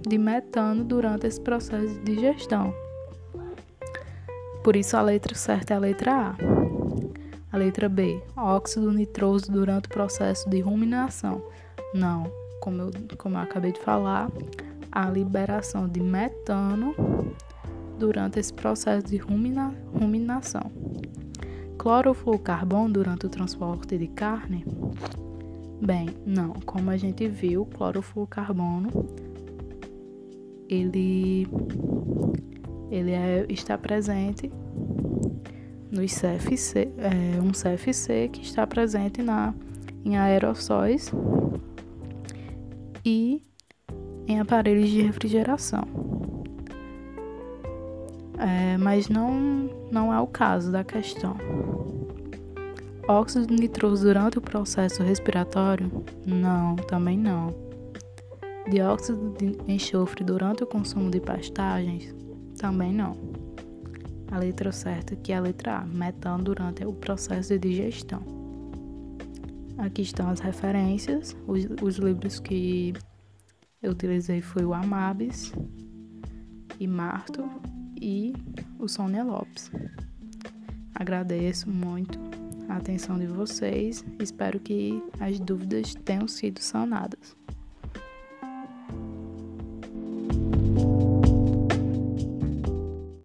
de 0.08 0.17
metano 0.17 0.84
durante 0.84 1.27
esse 1.27 1.39
processo 1.39 1.99
de 1.99 2.15
digestão. 2.15 2.85
Por 4.65 4.75
isso 4.75 4.97
a 4.97 5.01
letra 5.04 5.36
certa 5.36 5.75
é 5.75 5.78
a 5.78 5.80
letra 5.80 6.12
A. 6.12 6.36
A 7.51 7.56
letra 7.56 7.88
B, 7.88 8.19
óxido 8.36 8.91
nitroso 8.91 9.51
durante 9.51 9.86
o 9.86 9.89
processo 9.89 10.49
de 10.49 10.60
ruminação. 10.60 11.45
Não, 11.93 12.23
como 12.60 12.82
eu, 12.82 12.91
como 13.15 13.38
eu 13.38 13.41
acabei 13.41 13.71
de 13.71 13.80
falar, 13.80 14.28
a 14.91 15.08
liberação 15.08 15.88
de 15.88 16.01
metano 16.01 16.95
durante 17.99 18.39
esse 18.39 18.51
processo 18.51 19.06
de 19.06 19.17
rumina, 19.17 19.71
ruminação. 19.93 20.71
Clorofluorcarbono 21.78 22.91
durante 22.91 23.28
o 23.28 23.30
transporte 23.30 23.99
de 23.99 24.08
carne? 24.08 24.65
Bem, 25.80 26.10
não. 26.25 26.54
Como 26.65 26.89
a 26.89 26.97
gente 26.97 27.28
viu, 27.28 27.67
clorofluorcarbono 27.67 28.89
ele, 30.67 31.47
ele 32.91 33.12
é, 33.12 33.45
está 33.50 33.78
presente 33.78 34.52
nos 35.91 36.13
CFC, 36.13 36.89
é 36.98 37.41
um 37.41 37.52
CFC 37.52 38.30
que 38.32 38.41
está 38.41 38.65
presente 38.67 39.21
na, 39.21 39.54
em 40.04 40.17
aerossóis 40.17 41.12
e 43.04 43.41
em 44.28 44.39
aparelhos 44.39 44.89
de 44.89 45.02
refrigeração. 45.02 45.84
É, 48.38 48.78
mas 48.78 49.08
não, 49.08 49.69
não 49.91 50.13
é 50.13 50.19
o 50.19 50.28
caso 50.28 50.71
da 50.71 50.84
questão. 50.84 51.38
Óxido 53.08 53.54
nitroso 53.54 54.04
durante 54.04 54.38
o 54.38 54.41
processo 54.41 55.04
respiratório? 55.04 55.91
Não, 56.26 56.76
também 56.76 57.17
não. 57.17 57.54
Dióxido 58.69 59.36
de 59.38 59.56
enxofre 59.71 60.24
durante 60.24 60.63
o 60.63 60.67
consumo 60.67 61.12
de 61.12 61.19
pastagens? 61.19 62.24
Também 62.58 62.94
não. 62.94 63.18
A 64.32 64.38
letra 64.38 64.72
certa 64.72 65.15
que 65.15 65.32
é 65.32 65.38
a 65.38 65.41
letra 65.41 65.78
A, 65.78 65.86
metano 65.86 66.44
durante 66.44 66.86
o 66.86 66.94
processo 66.94 67.50
de 67.50 67.60
digestão. 67.60 68.22
Aqui 69.78 70.02
estão 70.02 70.30
as 70.30 70.39
referências, 70.39 71.36
os, 71.48 71.65
os 71.82 71.98
livros 71.98 72.39
que 72.39 72.94
eu 73.82 73.91
utilizei 73.91 74.41
foi 74.41 74.63
o 74.65 74.74
Amabis 74.74 75.54
e 76.80 76.88
Marto 76.88 77.48
e 78.02 78.34
o 78.80 78.88
Sônia 78.88 79.24
Lopes. 79.24 79.70
Agradeço 80.94 81.70
muito 81.70 82.20
a 82.70 82.78
atenção 82.78 83.20
de 83.20 83.28
vocês. 83.28 84.04
Espero 84.20 84.60
que 84.60 85.04
as 85.20 85.39
dúvidas 85.39 85.94
tenham 85.94 86.28
sido 86.28 86.60
sanadas. 86.60 87.36